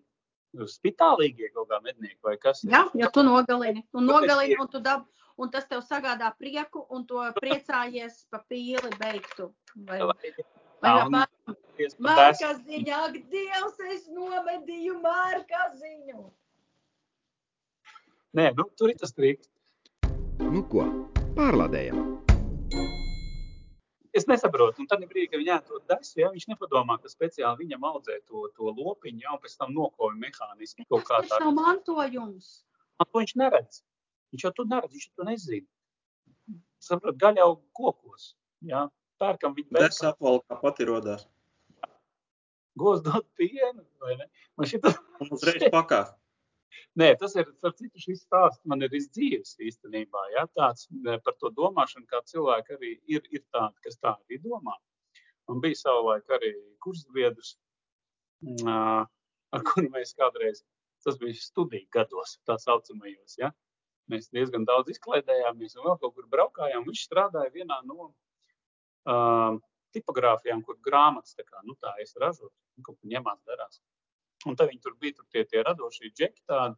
[0.67, 2.65] spitālīgie kaut kā mednieki vai kas?
[2.67, 5.07] Jā, ja tu nogalini, Kāpēc nogalini, un, tu dab,
[5.39, 9.49] un tas tev sagādā prieku, un to priecājies pa pīli beigtu.
[9.87, 10.01] Vai,
[10.83, 11.21] vai un.
[12.03, 16.25] Mārka ziņā, ak, Dievs, es nomedīju Mārka ziņu.
[18.35, 19.47] Nē, nu, tur ir tas triks.
[20.43, 20.83] Nu ko,
[21.37, 22.19] pārlādējam.
[24.19, 27.63] Es nesaprotu, un tad brīdī, kad viņi ēd to desu, ja, viņš nepadomā, ka speciāli
[27.63, 31.39] viņam audzē to, to lopiņu, jau pēc tam nokovi mehāniski kaut kā Tas tā.
[31.43, 32.49] nav mantojums.
[32.99, 33.83] Man to viņš neredz.
[34.33, 36.59] Viņš jau to neredz, viņš to nezina.
[36.83, 38.31] Saprot, gaļa jau kokos.
[38.65, 38.85] Jā,
[39.21, 41.27] pērkam viņu Tas apvalkā pati rodās.
[42.79, 44.29] Gos dod pienu, vai ne?
[44.57, 44.93] Man šita...
[45.19, 46.05] Un uzreiz pakā.
[46.99, 50.87] Nē, tas ir, starp citu, šis stāsts man ir izdzīves īstenībā, ja, tāds
[51.25, 54.75] par to domāšanu, kā cilvēki arī ir, ir tādi, kas tā arī domā.
[55.49, 56.51] Man bija savulaik arī
[56.83, 57.55] kursbiedrs,
[58.65, 58.75] ā,
[59.57, 60.63] ar kuru mēs kādreiz,
[61.05, 63.51] tas bija studiju gados, tā saucamajos, ja.
[64.09, 66.85] Mēs diezgan daudz izklaidējāmies un vēl kaut kur braukājām.
[66.87, 69.59] Viņš strādāja vienā no uh,
[69.95, 72.53] tipogrāfijām, kur grāmatas tā kā, nu tā es ražotu,
[72.85, 73.81] kaut kur ņemās darās.
[74.47, 76.77] Un tad viņi tur bija tur tie, tie radošie džeki, tādi,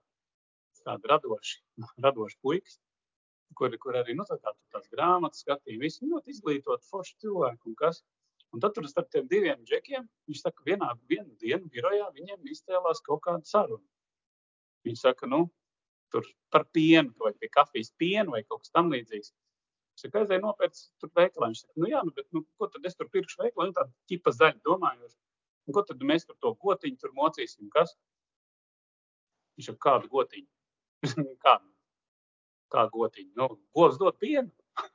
[0.82, 1.60] tādi radoši,
[2.06, 2.80] radoši puikas,
[3.58, 5.82] kur, kur arī nu, tā kā, tās grāmatas skatīja.
[5.82, 8.02] Visi ļoti izglītoti, forši cilvēki un kas.
[8.52, 13.00] Un tad tur starp tiem diviem džekiem, viņš saka, vienā vienu dienu birojā viņiem izcēlās
[13.06, 13.86] kaut kāda saruna.
[14.84, 15.46] Viņi saka, nu,
[16.12, 19.32] tur par pienu, vai pie kafijas pienu vai kaut kas tam līdzīgs.
[19.96, 21.52] Es saku, aizēju nopērts tur veikalā.
[21.52, 23.68] Viņš saka, nu jā, nu, bet nu, ko tad es tur pirkšu veikalā?
[23.70, 25.18] Nu, tāda ķipa zaļa domājoša.
[25.68, 27.70] Un ko tad mēs tur to gotiņu tur mocīsim?
[27.74, 27.94] Kas?
[29.60, 30.50] Viņš saka, kādu gotiņu?
[31.46, 31.70] kādu?
[32.72, 33.32] Kā gotiņu?
[33.38, 34.50] Nu, govs dod pienu.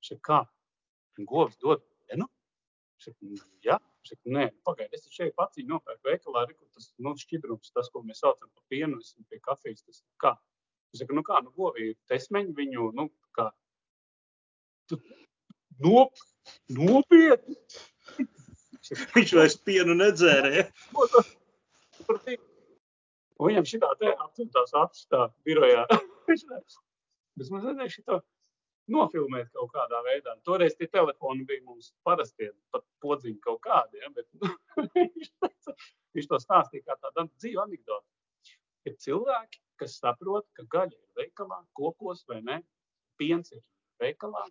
[0.00, 0.40] Viņš saka, kā?
[1.30, 2.28] Govs dod pienu?
[2.96, 3.78] Viņš saka, "Nu, jā.
[4.06, 8.04] Viņš saka, nē, pagaidi, es šeit pats nopērku veikalā, kur tas nu, šķidrums, tas, ko
[8.06, 10.30] mēs saucam par pienu, es pie kafijas, tas kā?
[10.92, 13.48] Viņš saka, nu kā, nu govi ir tesmeņi viņu, nu kā?
[14.86, 15.00] Tu
[15.82, 16.14] nop,
[16.70, 17.58] nopietni.
[19.16, 20.68] Viņš vairs pienu nedzērēja.
[23.42, 25.82] Viņam šitā te aptuvās acis tā birojā.
[26.30, 28.22] Viņš vajadzēja šito
[28.92, 30.36] nofilmēt kaut kādā veidā.
[30.46, 34.10] Toreiz tie telefoni bija mums parastie, pat podziņi kaut kādi, ja?
[34.14, 34.28] bet
[34.94, 35.76] teica,
[36.16, 38.08] viņš to stāstīja kā tādu dzīvu anekdoti.
[38.86, 42.60] Ir cilvēki, kas saprot, ka gaļa ir veikalā, kokos vai ne,
[43.18, 43.64] piens ir
[44.02, 44.46] veikalā.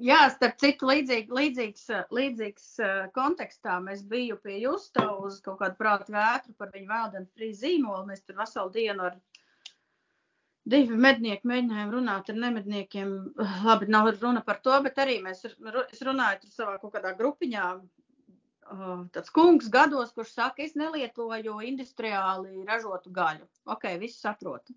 [0.00, 1.82] Jā, starp citu, līdzīgi, līdzīgs,
[2.16, 2.68] līdzīgs
[3.12, 8.06] kontekstā mēs bijām pie Justa uz kaut kādu prātu vētru par viņu vēldenu frīzi zīmolu.
[8.08, 9.18] Mēs tur veselu dienu ar
[10.68, 13.10] divi mednieki mēģinājām runāt ar nemedniekiem.
[13.66, 17.14] Labi, nav runa par to, bet arī mēs, ru- es runāju tur savā kaut kādā
[17.18, 17.66] grupiņā.
[18.72, 23.48] uh, tāds kungs gados, kurš saka, es nelietoju industriāli ražotu gaļu.
[23.74, 24.74] Ok, viss saprotu.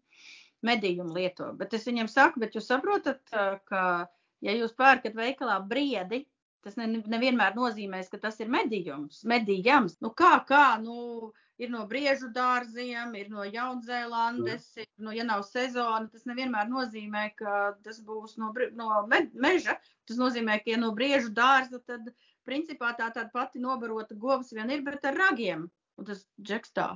[0.66, 1.52] Medījumu lieto.
[1.54, 4.08] Bet es viņiem saku, bet jūs saprotat, uh, ka,
[4.42, 6.26] ja jūs pērkat veikalā briedi,
[6.66, 10.00] tas ne, nevienmēr nozīmēs, ka tas ir medījums, medījams.
[10.02, 11.30] Nu kā, kā, nu,
[11.62, 17.26] ir no briežu dārziem, ir no Jaunzēlandes, ir no, ja nav sezona, tas nevienmēr nozīmē,
[17.40, 19.78] ka tas būs no, no me, meža.
[20.06, 22.12] Tas nozīmē, ka ja no briežu dārza, tad
[22.46, 25.70] principā tā tāda pati nobarota govs vien ir, bet ar ragiem.
[25.96, 26.90] Un tas džeks tā.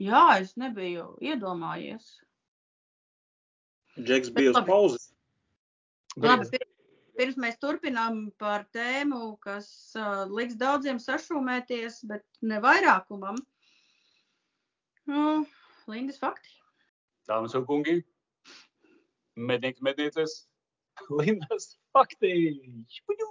[0.00, 2.08] Jā, es nebiju iedomājies.
[3.96, 5.10] Džeks bija uz pauzes.
[6.20, 6.60] Labi,
[7.16, 13.38] pirms mēs turpinām par tēmu, kas uh, liks daudziem sašūmēties, bet ne vairākumam.
[15.06, 15.46] Nu,
[15.90, 16.50] Lindas fakti.
[17.30, 17.96] Dāmas un kungi,
[19.38, 20.36] mednieks, mednieces,
[21.20, 22.34] Lindas fakti.
[22.98, 23.30] Špuņu!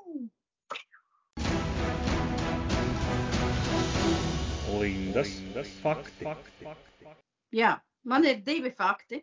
[4.76, 6.28] Lindas, Lindas fakti.
[7.56, 9.22] Jā, man ir divi fakti.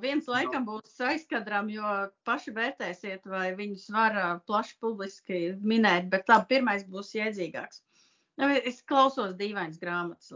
[0.00, 1.88] Viens laikam būs aizkadram, jo
[2.24, 4.16] paši vērtēsiet, vai viņus var
[4.48, 7.82] plaši publiski minēt, bet labi, pirmais būs jēdzīgāks.
[8.36, 10.32] Nu, es klausos dīvainas grāmatas,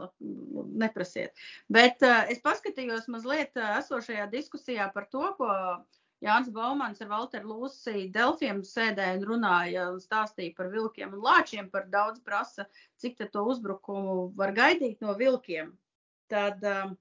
[0.80, 1.34] neprasiet.
[1.68, 5.50] Bet uh, es paskatījos mazliet uh, esošajā diskusijā par to, ko
[6.24, 11.68] Jānis Baumans ar Valteru Lūsiju Delfiem sēdēja un runāja un stāstīja par vilkiem un lāčiem,
[11.72, 12.64] par daudz prasa,
[13.00, 15.74] cik to uzbrukumu var gaidīt no vilkiem.
[16.32, 16.96] Tad, uh,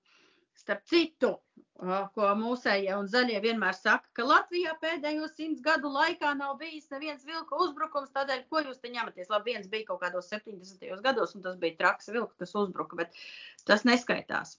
[0.59, 1.33] starp citu,
[2.15, 7.23] ko mūsējie un zaļie vienmēr saka, ka Latvijā pēdējo simts gadu laikā nav bijis neviens
[7.27, 9.29] vilka uzbrukums, tādēļ, ko jūs te ņematies?
[9.31, 10.83] Labi, viens bija kaut kādos 70.
[11.05, 13.15] gados, un tas bija traks vilks, kas uzbruka, bet
[13.69, 14.57] tas neskaitās.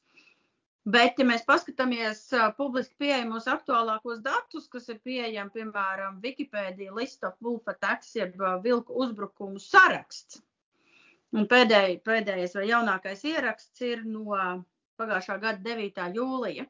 [0.89, 7.27] Bet, ja mēs paskatāmies uh, publiski pieejamos aktuālākos datus, kas ir pieejami, piemēram, Wikipedia list
[7.29, 10.41] of wolf attacks, jeb uh, vilku uzbrukumu saraksts.
[11.37, 14.33] Un pēdēj, pēdējais vai jaunākais ieraksts ir no
[15.01, 16.07] pagājušā gada 9.
[16.21, 16.69] jūlija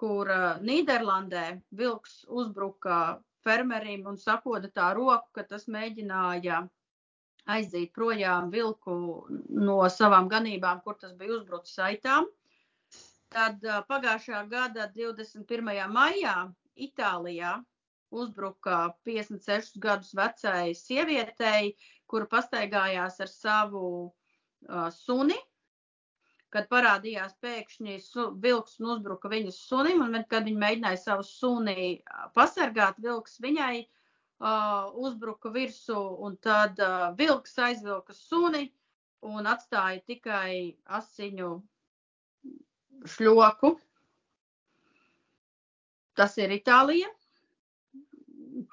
[0.00, 6.62] kur uh, Nīderlandē vilks uzbruka fermerim un sakoda tā roku, ka tas mēģināja
[7.50, 8.94] aizzīt projām vilku
[9.68, 12.28] no savām ganībām, kur tas bija uzbrucis saitām.
[13.34, 15.68] Tad uh, pagājušā gada 21.
[15.92, 16.36] maijā
[16.80, 17.58] Itālijā
[18.10, 21.74] uzbruka 56 gadus vecai sievietei,
[22.10, 25.36] kura pastaigājās ar savu uh, suni
[26.54, 31.90] kad parādījās pēkšņi su, vilks un uzbruka viņas sunim, un kad viņa mēģināja savu suni
[32.34, 38.66] pasargāt, vilks viņai uh, uzbruka virsū, un tad uh, vilks aizvilka suni
[39.26, 41.52] un atstāja tikai asiņu
[43.14, 43.74] šļoku.
[46.18, 47.08] Tas ir Itālija.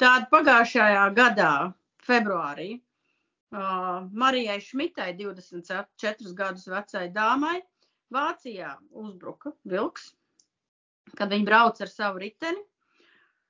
[0.01, 1.51] Tāda pagājušajā gadā,
[2.03, 2.81] februārī,
[3.47, 7.61] Uh, Marijai Šmitai, 24 gadus vecai dāmai,
[8.11, 10.09] Vācijā uzbruka vilks,
[11.15, 12.59] kad viņa brauca ar savu riteni.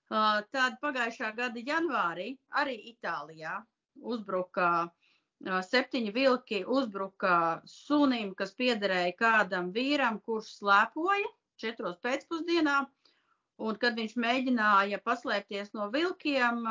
[0.08, 2.30] Uh, tad pagājušā gada janvārī
[2.62, 3.58] arī Itālijā
[3.98, 12.84] uzbruka uh, septiņi vilki, uzbruka sunim, kas piederēja kādam vīram, kurš slēpoja četros pēcpusdienā.
[13.58, 16.62] Un, kad viņš mēģināja paslēpties no vilkiem,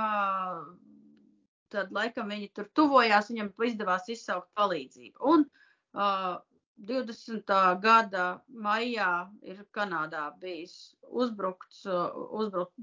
[1.72, 5.22] tad laikam viņi tur tuvojās, viņam izdevās izsaukt palīdzību.
[5.32, 6.36] Un uh,
[6.76, 7.48] 20.
[7.80, 12.74] gada maijā ir Kanādā bijis uzbrukts, uzbrukt,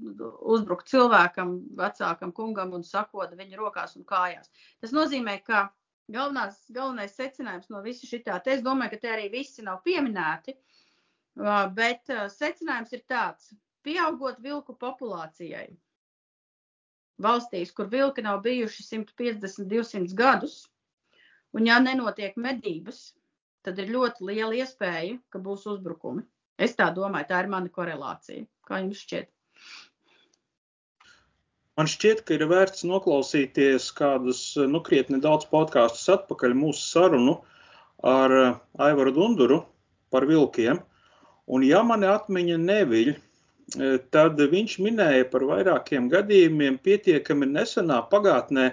[0.56, 4.50] uzbrukt cilvēkam, vecākam kungam un sakoda viņa rokās un kājās.
[4.82, 5.68] Tas nozīmē, ka
[6.10, 10.56] galvenās, galvenais secinājums no visa šitā, te es domāju, ka te arī visi nav pieminēti,
[11.78, 13.54] bet secinājums ir tāds,
[13.86, 15.68] pieaugot vilku populācijai,
[17.22, 20.64] valstīs, kur vilki nav bijuši 150, 200 gadus,
[21.54, 23.12] un ja nenotiek medības,
[23.64, 26.24] tad ir ļoti liela iespēja, ka būs uzbrukumi.
[26.58, 28.44] Es tā domāju, tā ir mana korelācija.
[28.66, 29.30] Kā jums šķiet?
[31.74, 37.40] Man šķiet, ka ir vērts noklausīties kādus nu, krietni daudz podkāstus atpakaļ mūsu sarunu
[38.06, 38.34] ar
[38.78, 39.64] Aivaru Dunduru
[40.14, 40.78] par vilkiem.
[41.50, 43.10] Un, ja mani atmiņa neviļ,
[44.14, 48.68] tad viņš minēja par vairākiem gadījumiem pietiekami nesenā pagātnē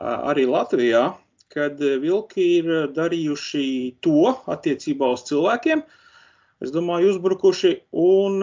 [0.00, 1.14] arī Latvijā,
[1.52, 3.66] kad vilki ir darījuši
[4.04, 5.82] to attiecībā uz cilvēkiem,
[6.64, 8.40] es domāju, uzbrukuši, un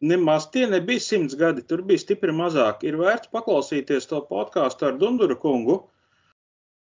[0.00, 2.84] nemaz tie nebija simts gadi, tur bija stipri mazāk.
[2.86, 5.78] Ir vērts paklausīties to podkāstu ar Dunduru kungu,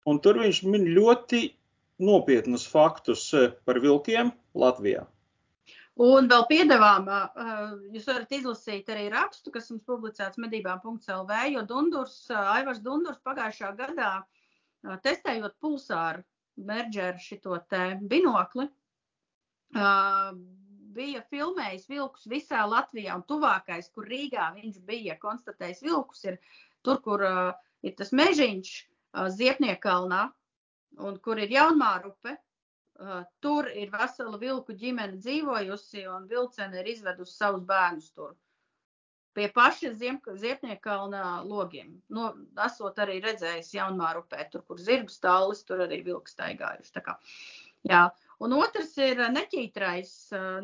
[0.07, 1.43] un tur viņš min ļoti
[2.03, 3.31] nopietnus faktus
[3.65, 5.07] par vilkiem Latvijā.
[5.97, 7.07] Un vēl piedāvām,
[7.89, 14.11] jūs varat izlasīt arī rakstu, kas mums publicēts medībām.lv, jo Dundurs, Aivars Dundurs pagājušā gadā
[15.01, 16.21] testējot pulsāru
[16.57, 18.67] Bergeru šito te binokli,
[20.97, 26.37] bija filmējis vilkus visā Latvijā, un tuvākais, kur Rīgā viņš bija konstatējis vilkus, ir
[26.85, 28.75] tur, kur ir tas mežiņš
[29.33, 30.27] Ziepniekalnā,
[31.09, 32.37] un kur ir Jaunmārupe.
[33.43, 38.31] Tur ir vesela vilku ģimene dzīvojusi, un vilcene ir izvedusi savus bērnus tur.
[39.37, 41.91] Pie paša Ziepniekalna logiem.
[42.09, 42.31] No,
[42.65, 46.93] esot arī redzējis Jaunmārupē, tur, kur zirgu stālis, tur arī vilks staigājuši.
[46.95, 47.13] Tā kā,
[47.85, 48.07] jā.
[48.41, 50.15] Un otrs ir neķītrais,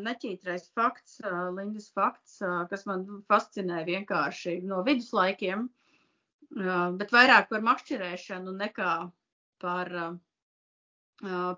[0.02, 1.20] neķītrais fakts,
[1.54, 5.68] Lindas fakts, kas man fascinē vienkārši no viduslaikiem,
[6.98, 8.94] bet vairāk par makšķerēšanu nekā
[9.62, 9.94] par,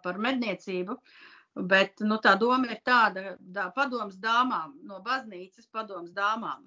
[0.03, 0.97] par medniecību.
[1.55, 6.66] Bet nu, tā doma ir tāda, tā padoms dāmām, no baznīcas padoms dāmām.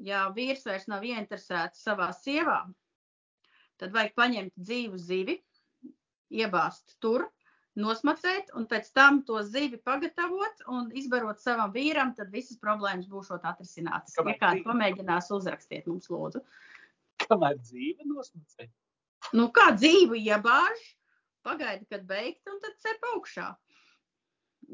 [0.00, 2.62] Ja vīrs vairs nav ieinteresēts savā sievā,
[3.80, 5.36] tad vajag paņemt dzīvu zivi,
[6.32, 7.26] iebāzt tur,
[7.76, 13.44] nosmacēt, un pēc tam to zivi pagatavot un izbarot savam vīram, tad visas problēmas būšot
[13.44, 14.16] atrisinātas.
[14.16, 14.70] Kamēr ja kādi dzīve?
[14.70, 16.42] pamēģinās, uzrakstiet mums, lūdzu.
[17.26, 18.68] Kamēr dzīve nosmacē.
[19.36, 20.84] Nu, kā dzīvu iebāž,
[21.46, 23.48] pagaidi, kad beigt, un tad cep augšā.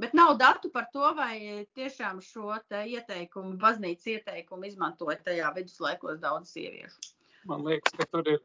[0.03, 6.20] Bet nav datu par to, vai tiešām šo te ieteikumu, baznīcas ieteikumu izmantoja tajā viduslaikos
[6.23, 7.12] daudz sieviešu.
[7.51, 8.41] Man liekas, ka tur ir,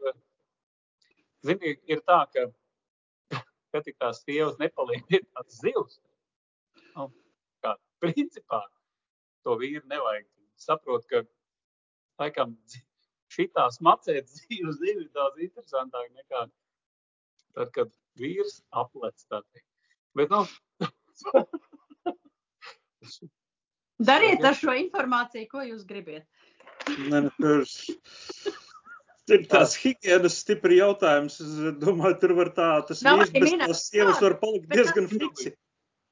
[1.48, 6.02] zini, ir tā, ka, ka tik tās sievas nepaliek pie tās zivs.
[6.98, 7.08] Nu,
[7.64, 8.66] kā, principā
[9.48, 10.28] to vīru nevajag.
[10.58, 11.22] Saprot, ka
[12.20, 12.58] laikam
[13.32, 16.48] šitās macēt zivi ir daudz interesantāk nekā
[17.58, 17.90] tad, kad
[18.20, 19.66] vīrs aplec tā teikt.
[20.18, 20.46] Bet, nu,
[24.08, 26.26] Dariet ar šo informāciju, ko jūs gribiet.
[27.10, 27.30] Ne, ne,
[29.28, 31.40] tur ir tās higienas stipri jautājums.
[31.44, 35.56] Es domāju, tur var tā, tas Nav vīrs bez tās sievas var palikt diezgan fiksi.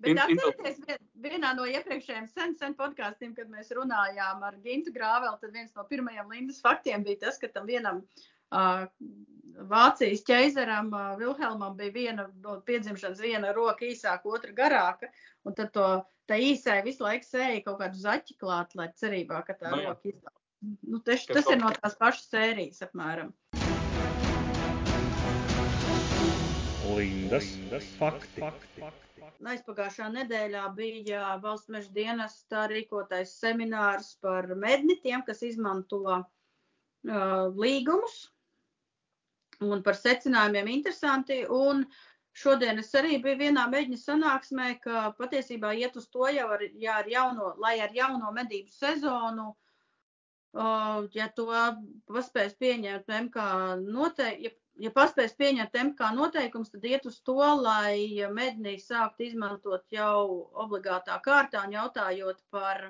[0.04, 5.38] Bet atcerieties, vien- vienā no iepriekšējiem sen, sen podkāstiem, kad mēs runājām ar Gintu Grāvelu,
[5.40, 11.78] tad viens no pirmajiem Lindas faktiem bija tas, ka tam vienam uh, Vācijas ķeizaram Vilhelmam
[11.78, 15.10] bija viena no piedzimšanas viena roka īsāka, otra garāka,
[15.48, 15.88] un tad to
[16.28, 19.94] tā īsai visu laiku sēja kaut kādu zaķi klāt, lai cerībā, ka tā Nu jā.
[19.94, 20.36] roka izdala.
[20.82, 23.34] Nu, tas, Ka tas ir no tās pašas sērijas apmēram.
[26.96, 27.50] Lindas,
[28.00, 28.44] fakti.
[29.46, 36.24] Aizpagājušā nedēļā bija valsts meža dienestā rīkotais seminārs par medni, tiem, kas izmanto uh,
[37.54, 38.16] līgumus
[39.64, 41.44] un par secinājumiem interesanti.
[41.50, 41.86] Un
[42.36, 47.00] šodien es arī biju vienā mēģina sanāksmē, ka patiesībā iet uz to jau ar, ja
[47.04, 49.54] ar jauno, lai ar jauno medību sezonu,
[50.58, 51.48] uh, ja to
[52.12, 53.50] paspēs pieņemt MK
[53.86, 59.86] noteikti, ja ja paspēs pieņemt MK noteikums, tad iet uz to, lai mednī sākt izmantot
[59.94, 62.90] jau obligātā kārtā, un jautājot par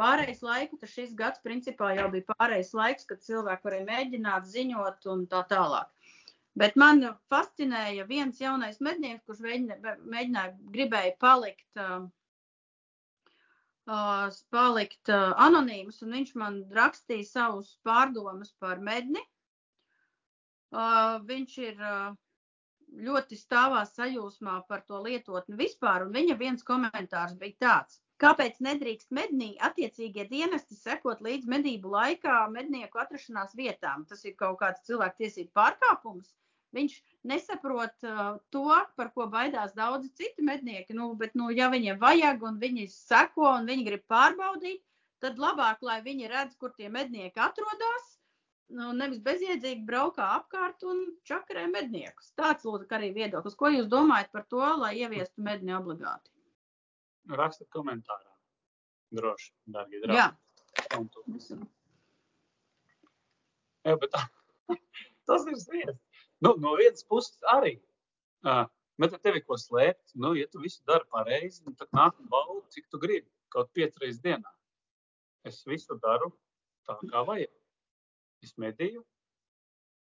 [0.00, 5.08] pārējais laiku, tad šis gads principā jau bija pārējais laiks, kad cilvēki varēja mēģināt ziņot
[5.14, 5.90] un tā tālāk.
[6.56, 7.02] Bet man
[7.32, 12.06] fascinēja viens jaunais mednieks, kurš mēģināja, mēģināja gribēja palikt, uh,
[13.92, 19.20] uh, palikt uh, anonīms, un viņš man rakstīja savus pārdomas par medni.
[20.72, 21.84] Uh, viņš ir
[23.06, 28.00] ļoti stāvā sajūsmā par to lietotni vispār, un viņa viens komentārs bija tāds.
[28.22, 34.06] Kāpēc nedrīkst mednī attiecīgie dienesti sekot līdz medību laikā mednieku atrašanās vietām?
[34.08, 36.32] Tas ir kaut kāds cilvēktiesību pārkāpums.
[36.74, 36.96] Viņš
[37.30, 38.66] nesaprot uh, to,
[38.98, 40.96] par ko baidās daudzi citi mednieki.
[40.98, 44.82] Nu, bet, nu, ja viņiem vajag un viņi seko un viņi grib pārbaudīt,
[45.22, 48.12] tad labāk, lai viņi redz, kur tie mednieki atrodas,
[48.74, 52.34] nu, nevis bezjēdzīgi braukā apkārt un čakarē medniekus.
[52.36, 53.56] Tāds lūdzu arī viedoklis.
[53.56, 56.30] Ko jūs domājat par to, lai ieviestu medni obligāti?
[57.34, 58.32] rakstiet komentārā.
[59.16, 60.18] Droši, darbie draugi.
[60.18, 60.26] Jā,
[63.86, 64.22] Jā, bet tā,
[65.30, 66.00] tas ir sviest.
[66.44, 67.76] Nu, no vienas puses arī.
[68.46, 68.64] Uh,
[69.00, 70.12] bet ar tevi ko slēpt?
[70.14, 73.28] Nu, ja tu visu dari pareizi, nu, tad nāk un bauda, cik tu gribi.
[73.54, 74.52] Kaut piecas reizes dienā.
[75.48, 76.32] Es visu daru
[76.86, 77.52] tā, kā vajag.
[78.44, 79.04] Es medīju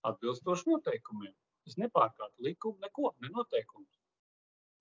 [0.06, 1.34] atbilstoši noteikumiem.
[1.66, 4.02] Es nepārkāpu likumu, neko, ne noteikumus.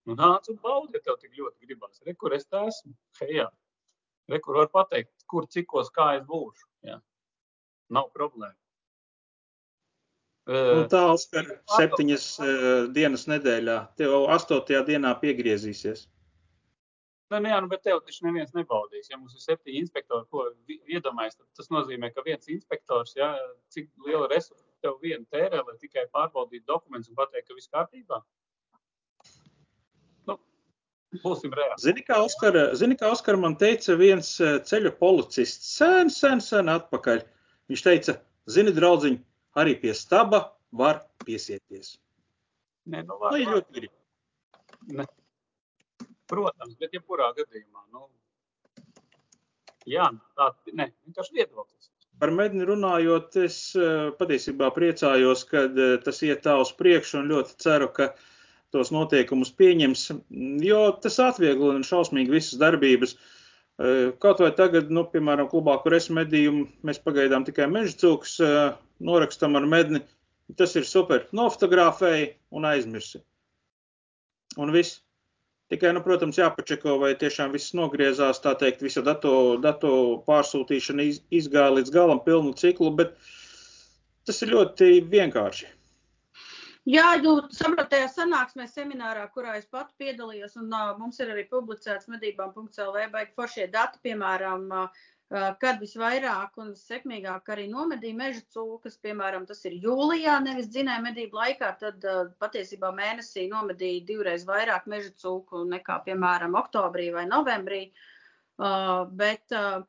[0.04, 2.02] Nu, nāc un baudi, ja tev tik ļoti gribās.
[2.04, 2.92] Re, kur es tā esmu?
[3.22, 3.46] Hejā.
[4.28, 6.68] Re, kur var pateikt, kur, cikos, kā es būšu.
[6.90, 6.98] Jā.
[7.94, 8.56] Nav problēma.
[10.44, 12.48] Un Uh, tā, Oskar, septiņas uh,
[12.92, 13.78] dienas nedēļā.
[13.96, 16.02] Tev astotajā dienā piegriezīsies.
[17.40, 19.08] nu, jā, nu, bet tev taču neviens nebaudīs.
[19.08, 23.32] Ja mums ir septiņi inspektori, ko iedomājas, tad tas nozīmē, ka viens inspektors, ja,
[23.72, 28.20] cik lielu resursu tev vienu tērē, lai tikai pārbaudītu dokumentus un pateiktu, ka viss kārtībā.
[30.28, 30.36] Nu,
[31.24, 31.80] būsim reāli.
[31.88, 36.68] Zini, kā Oskar, zini, kā Oskar man teica viens eh, ceļu policists sen, sen, sen
[36.76, 37.24] atpakaļ.
[37.72, 38.20] Viņš teica,
[38.52, 39.22] zini, draudziņ,
[39.60, 40.40] arī pie staba
[40.74, 41.96] var piesieties.
[42.90, 43.54] Nē, nu, Nu, var, ir var.
[43.58, 43.92] ļoti grib.
[44.98, 45.06] Ne.
[46.28, 48.06] Protams, bet jebkurā gadījumā, nu,
[49.88, 51.90] jā, tā, ne, vienkārši viedoklis.
[52.20, 55.64] Par medni runājot, es eh, patiesībā priecājos, ka
[56.04, 58.12] tas iet tā uz priekšu un ļoti ceru, ka
[58.74, 60.04] tos noteikumus pieņems,
[60.64, 63.16] jo tas atvieglo un šausmīgi visas darbības.
[63.16, 63.33] Eh,
[64.22, 68.36] Kaut vai tagad, nu, piemēram, klubā, kur es medīju, mēs pagaidām tikai meža cūkus
[69.02, 70.04] norakstam ar medni.
[70.60, 71.24] Tas ir super.
[71.34, 73.22] Nofotografēji un aizmirsi.
[74.60, 75.00] Un viss.
[75.72, 79.90] Tikai, nu, protams, jāpačeko, vai tiešām viss nogriezās, tā teikt, visa datu, datu
[80.28, 83.16] pārsūtīšana iz, izgāja līdz galam pilnu ciklu, bet
[84.28, 85.70] tas ir ļoti vienkārši.
[86.84, 91.46] Jā, nu, saprotu, tajā sanāksmē seminārā, kurā es pati piedalījos, un uh, mums ir arī
[91.48, 95.06] publicēts medībām.lv baigi foršie dati, piemēram, uh,
[95.62, 101.40] kad visvairāk un vissekmīgāk arī nomedīja meža cūkas, piemēram, tas ir jūlijā, nevis dzinēja medību
[101.40, 107.86] laikā, tad uh, patiesībā mēnesī nomedīja divreiz vairāk meža cūku nekā, piemēram, oktobrī vai novembrī.
[108.60, 109.80] Uh, bet uh,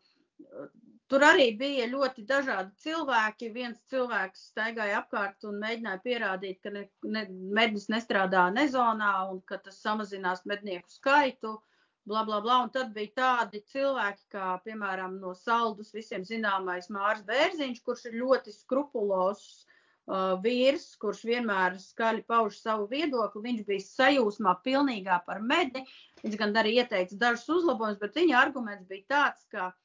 [1.13, 3.51] Tur arī bija ļoti dažādi cilvēki.
[3.53, 7.27] Viens cilvēks staigāja apkārt un mēģināja pierādīt, ka ne, ne,
[7.59, 11.59] mednis nestrādā nezonā un ka tas samazinās mednieku skaitu.
[12.09, 12.57] Bla, bla, bla.
[12.65, 18.19] Un tad bija tādi cilvēki, kā piemēram no saldus visiem zināmais Mārs Bērziņš, kurš ir
[18.23, 23.45] ļoti skrupulozs uh, vīrs, kurš vienmēr skaļi pauž savu viedokli.
[23.45, 25.85] Viņš bija sajūsmā pilnīgā par medni.
[26.25, 29.84] Viņš gan arī ieteica dažus uzlabojumus, bet viņa arguments bija tāds, ka Uh,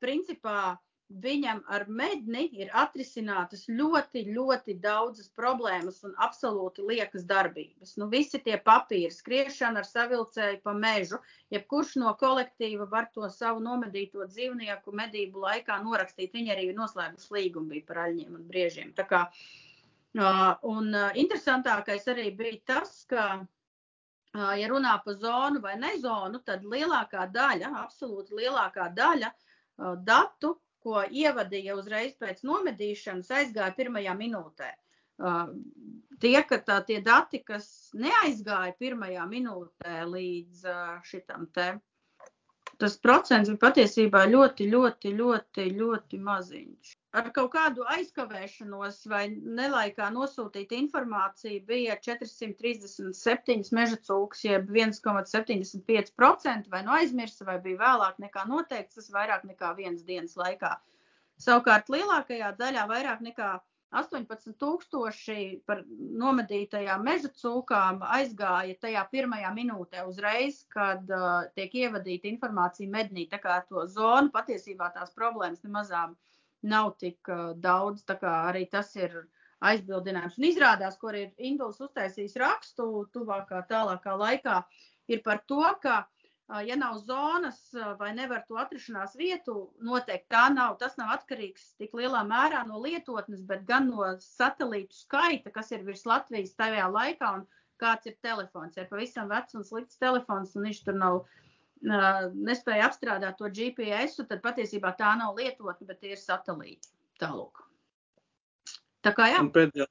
[0.00, 0.78] principā
[1.10, 7.96] viņam ar medni ir atrisinātas ļoti, ļoti daudzas problēmas un absolūti liekas darbības.
[7.98, 11.18] Nu, visi tie papīri, skriešana ar savilcēju pa mežu,
[11.50, 16.30] jebkurš no kolektīva var to savu nomedīto dzīvnieku medību laikā norakstīt.
[16.36, 18.94] Viņi arī noslēguši līgumu bija par aļņiem un briežiem.
[18.94, 19.24] Tā kā,
[20.70, 23.42] un interesantākais arī bija tas, ka
[24.30, 29.34] ja runā par zonu vai nezonu, tad lielākā daļa, absolūti lielākā daļa
[30.06, 34.70] datu, ko ievadīja uzreiz pēc nomedīšanas, aizgāja pirmajā minūtē.
[36.20, 37.66] Tie, ka tā, tie dati, kas
[37.96, 40.64] neaizgāja pirmajā minūtē līdz
[41.08, 41.74] šitam te,
[42.80, 46.96] tas procents bija patiesībā ļoti, ļoti, ļoti, ļoti maziņš.
[47.10, 56.82] Ar kaut kādu aizkavēšanos vai nelaikā nosūtīta informācija bija 437 meža cūks, jeb 1,75% vai
[56.86, 60.76] nu aizmirsa, vai bija vēlāk nekā noteikts, tas vairāk nekā vienas dienas laikā.
[61.40, 63.50] Savukārt lielākajā daļā vairāk nekā
[63.90, 65.82] 18 tūkstoši par
[66.22, 73.26] nomedītajām meža cūkām aizgāja tajā pirmajā minūtē uzreiz, kad uh, tiek ievadīta informācija mednī.
[73.32, 76.14] Tā kā to zonu patiesībā tās problēmas nemazām
[76.62, 79.14] nav tik uh, daudz, tā kā arī tas ir
[79.70, 80.38] aizbildinājums.
[80.40, 84.62] Un izrādās, ko ir Induls uztaisījis rakstu tuvākā tālākā laikā,
[85.12, 87.60] ir par to, ka uh, ja nav zonas
[88.00, 90.78] vai nevar to atrašanās vietu, noteikti tā nav.
[90.80, 95.84] Tas nav atkarīgs tik lielā mērā no lietotnes, bet gan no satelītu skaita, kas ir
[95.86, 97.46] virs Latvijas tajā laikā un
[97.80, 98.76] kāds ir telefons.
[98.76, 101.38] Ir pavisam vecs un slikts telefons, un viņš tur nav uh,
[101.82, 106.88] nespēja apstrādāt to GPS, tad patiesībā tā nav lietotne, bet tie ir satelīti.
[107.20, 107.64] Tālūk.
[109.04, 109.40] Tā kā jā.
[109.40, 109.86] Un pēdējā,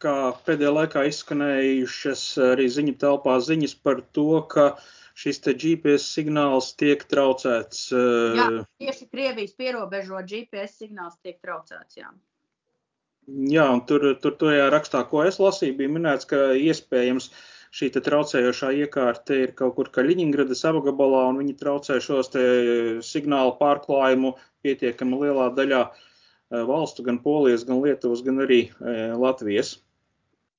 [0.00, 0.16] kā
[0.46, 4.74] pēdējā laikā izskanējušas arī ziņu telpā ziņas par to, ka
[5.14, 7.90] šis te GPS signāls tiek traucēts.
[7.92, 12.00] Jā, uh, tieši Krievijas pierobežo GPS signāls tiek traucēts.
[12.00, 12.10] Jā.
[13.24, 17.30] Jā, un tur, tur tajā rakstā, ko es lasīju, bija minēts, ka iespējams
[17.74, 22.30] šī traucējošā iekārta ir kaut kur Kaļiņgradas apgabalā, un viņi traucē šos
[23.06, 29.78] signālu pārklājumu pietiekami lielā daļā eh, valstu, gan Polijas, gan Lietuvas, gan arī eh, Latvijas.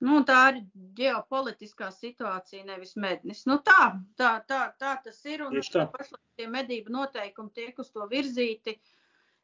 [0.05, 0.57] Nu, tā ir
[0.97, 3.45] ģeopolitiskā situācija, nevis mednis.
[3.47, 5.45] Nu, tā, tā, tā, tā tas ir.
[5.47, 8.75] Un pašlaik tie medību noteikumi tiek uz to virzīti.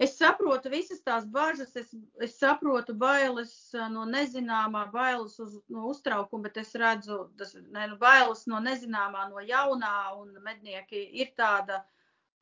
[0.02, 1.91] Es saprotu visas tās bažas, es,
[2.26, 7.84] es saprotu bailes uh, no nezināmā, bailes uz, no uztraukuma, bet es redzu, tas ne,
[7.91, 11.84] nu, bailes no nezināmā, no jaunā, un mednieki ir tāda,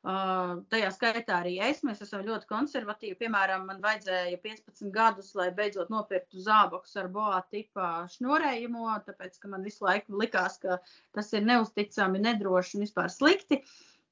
[0.07, 3.17] uh, tajā skaitā arī es, mēs esam ļoti konservatīvi.
[3.25, 9.51] Piemēram, man vajadzēja 15 gadus, lai beidzot nopirktu zābakus ar boā tipā šnorējumu, tāpēc, ka
[9.51, 10.79] man visu laiku likās, ka
[11.11, 13.59] tas ir neusticami, nedroši un vispār slikti.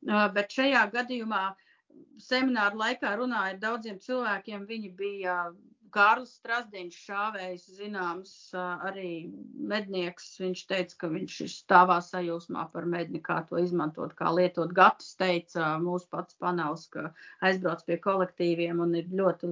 [0.03, 1.63] Uh, bet šajā gadījumā uh,
[2.21, 4.67] semināru laikā runāju ar daudziem cilvēkiem.
[4.69, 5.39] Viņi bija
[5.95, 9.11] Kārlis Strasdiņš šāvējs, zināms, arī
[9.71, 10.27] mednieks.
[10.41, 14.73] Viņš teica, ka viņš ir stāvā sajūsmā par medni, kā to izmantot, kā lietot.
[14.77, 17.07] Gatis teica, mūsu pats panels, ka
[17.49, 19.51] aizbrauc pie kolektīviem un ir ļoti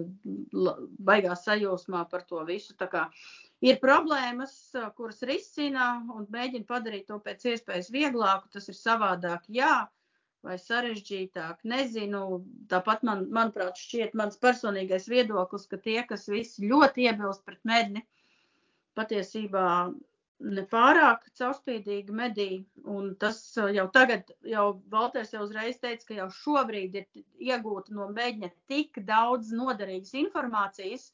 [1.10, 2.76] baigā sajūsmā par to visu.
[2.78, 3.08] Tā kā
[3.66, 4.56] ir problēmas,
[5.00, 8.52] kuras risina un mēģina padarīt to pēc iespējas vieglāku.
[8.58, 9.86] Tas ir savādāk, jā
[10.46, 11.64] vai sarežģītāk.
[11.72, 12.24] Nezinu,
[12.72, 18.06] tāpat man, manuprāt, šķiet mans personīgais viedoklis, ka tie, kas visi ļoti iebilst pret medni,
[18.96, 19.66] patiesībā
[20.56, 22.50] nepārāk caurspīdīgi medī.
[22.84, 28.10] Un tas jau tagad, jau Valters jau uzreiz teica, ka jau šobrīd ir iegūta no
[28.12, 31.10] mēģņa tik daudz noderīgas informācijas,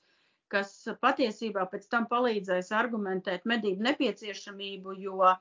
[0.51, 0.73] kas
[1.03, 5.35] patiesībā pēc tam palīdzēs argumentēt medību nepieciešamību, jo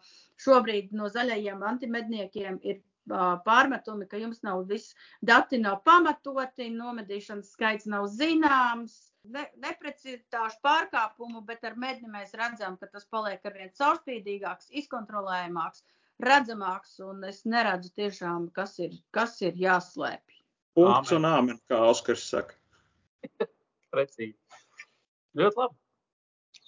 [0.44, 2.78] šobrīd no zaļajiem antimedniekiem ir
[3.46, 11.42] pārmetumi, ka jums nav viss, dati nav pamatoti, nomedīšanas skaits nav zināms, ne, neprecizitāšu pārkāpumu,
[11.46, 15.84] bet ar medni mēs redzam, ka tas paliek arvien caurspīdīgāks, izkontrolējamāks,
[16.24, 20.40] redzamāks, un es neredzu tiešām, kas ir, kas ir jāslēpj.
[20.78, 22.56] Punkts un āmen, kā Oskars saka.
[23.92, 24.36] Precīzi.
[25.38, 25.78] Ļoti labi.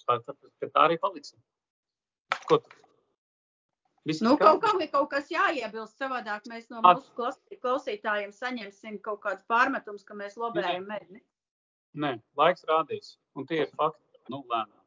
[0.03, 1.39] Tāpēc, tā arī paliksim.
[2.49, 2.82] Ko tu
[4.09, 7.29] Viss nu, kaut, kaut, kaut kas jāiebilst, savādāk mēs no mūsu
[7.63, 11.23] klausītājiem saņemsim kaut kādus pārmetumus, ka mēs lobējam medni.
[12.03, 14.81] Nē, laiks rādīs, un tie ir fakti, nu, lēnām.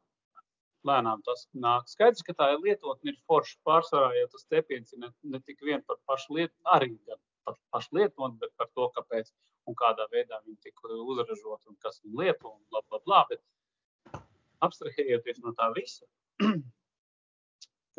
[0.86, 1.88] Lēnām tas nāk.
[1.88, 5.64] Skaidrs, ka tā ir lietotne ir forša pārsvarā, jo tas cepiens ir ne, ne tik
[5.64, 9.32] vien par pašu lietu, arī gan par pašu lietotni, bet par to, kāpēc
[9.66, 13.24] un kādā veidā viņi tika uzražot un kas viņi lieto un bla, bla, bla.
[13.32, 14.20] Bet
[14.66, 16.04] abstrahējoties no tā visa,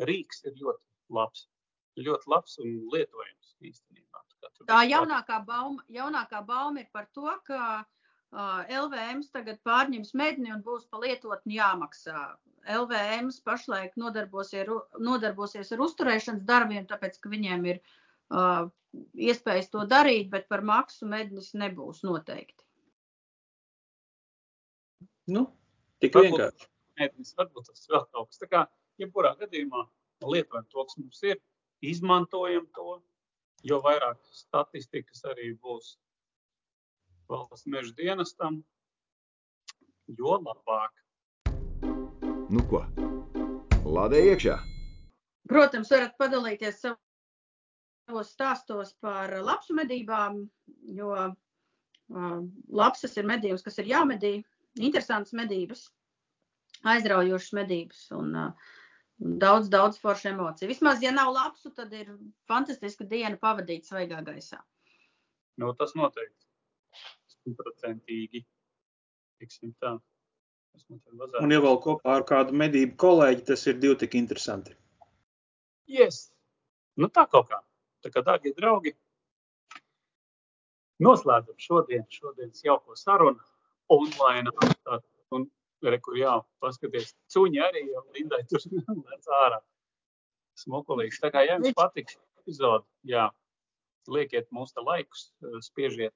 [0.08, 1.46] Rīgas ir ļoti labs.
[1.98, 4.22] Ļoti labs un lietojams īstenībā.
[4.68, 10.62] Tā jaunākā bauma, jaunākā bauma ir par to, ka uh, LVMs tagad pārņems medni un
[10.66, 12.36] būs pa lietotni jāmaksā.
[12.68, 14.68] LVMs pašlaik nodarbosies,
[15.00, 18.68] nodarbosies ar uzturēšanas darbiem, tāpēc, ka viņiem ir uh,
[19.16, 22.64] iespējas to darīt, bet par maksu mednis nebūs noteikti.
[25.28, 25.48] Nu,
[26.00, 26.68] tik vienkārši.
[26.98, 28.40] Mednis varbūt tas vēl kaut kas.
[28.42, 28.64] Tā kā,
[29.00, 29.84] jebkurā gadījumā
[30.26, 31.38] lietojam to, kas mums ir,
[31.84, 32.98] izmantojam to,
[33.66, 35.96] jo vairāk statistikas arī būs
[37.28, 38.62] valsts meža dienestam,
[40.08, 40.94] jo labāk.
[42.48, 42.82] Nu ko,
[43.84, 44.56] lādē iekšā?
[45.48, 50.40] Protams, varat padalīties savos stāstos par lapsu medībām,
[50.96, 51.12] jo
[52.72, 54.32] lapsas ir medības, kas ir jāmedī,
[54.80, 55.84] interesantas medības,
[56.88, 58.06] aizraujošas medības.
[58.16, 58.76] Un, uh,
[59.18, 60.68] daudz, daudz foršu emociju.
[60.68, 62.12] Vismaz, ja nav lapsu, tad ir
[62.50, 64.60] fantastiska diena pavadīt svaigā gaisā.
[65.58, 66.46] Nu, tas noteikti.
[67.34, 68.44] Simtprocentīgi.
[69.42, 69.96] Tiksim tā.
[70.88, 74.76] Un, ja vēl kopā ar kādu medību kolēģi, tas ir divi tik interesanti.
[75.90, 76.28] Yes.
[76.98, 77.58] Nu, tā kaut kā.
[78.04, 78.92] Tā kā, dārgie draugi,
[81.02, 83.42] noslēdzam šodien, šodienas jauko sarunu
[83.90, 84.54] online.
[85.34, 85.48] Un
[85.86, 88.64] Re, kur jā, paskaties, cuņi arī jau Lindai tur
[89.10, 89.60] lēc ārā.
[90.58, 91.20] Smokolīgs.
[91.22, 93.28] Tā kā, ja jums patiks epizode, jā,
[94.10, 95.28] liekiet mūs te laikus,
[95.68, 96.14] spiežiet,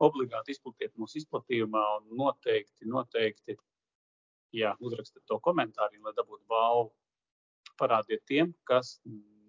[0.00, 3.56] obligāti izplatiet mūsu izplatījumā un noteikti, noteikti,
[4.56, 6.92] jā, uzrakstiet to komentāru, lai dabūtu balvu.
[7.80, 8.98] Parādiet tiem, kas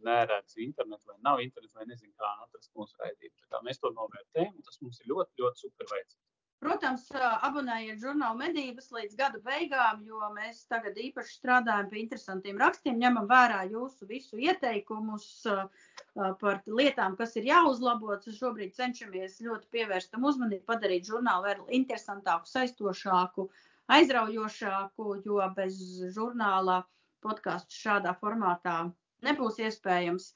[0.06, 3.34] neredz internetu vai nav internetu vai nezin, kā atrast mūsu raidību.
[3.44, 6.18] Tā kā mēs to novērtējam, tas mums ir ļoti, ļoti super veids.
[6.62, 13.00] Protams, abonējiet žurnālu medības līdz gada beigām, jo mēs tagad īpaši strādājam pie interesantiem rakstiem,
[13.02, 15.26] ņemam vērā jūsu visu ieteikumus
[16.44, 18.14] par lietām, kas ir jāuzlabo.
[18.42, 23.48] Šobrīd cenšamies ļoti pievērst tam uzmanību, padarīt žurnālu vēl interesantāku, saistošāku,
[23.98, 25.82] aizraujošāku, jo bez
[26.14, 26.84] žurnāla
[27.26, 28.78] podkāstu šādā formātā
[29.26, 30.30] nebūs iespējams.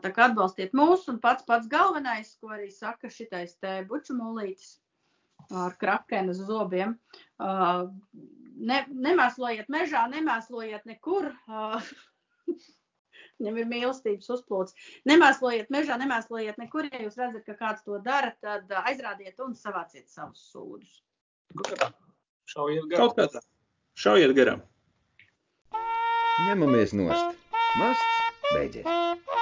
[0.00, 4.78] Tā kā atbalstiet mūs un pats pats galvenais, ko arī saka šitais te buču mūlītis
[5.50, 6.96] ar krakena zobiem.
[7.38, 7.88] Uh,
[8.56, 11.30] ne, nemēslojiet mežā, nemēslojiet nekur.
[11.48, 11.80] Uh,
[13.36, 14.76] Viņam ir mīlestības uzplūds.
[15.08, 16.88] Nemēslojiet mežā, nemēslojiet nekur.
[16.88, 21.02] Ja jūs redzat, ka kāds to dara, tad aizrādiet un savāciet savus sūdus.
[22.48, 23.44] Šaujiet garām.
[23.96, 24.64] Šaujiet garām.
[26.46, 27.48] Ņemamies nost.
[27.76, 29.35] Masts beidzies.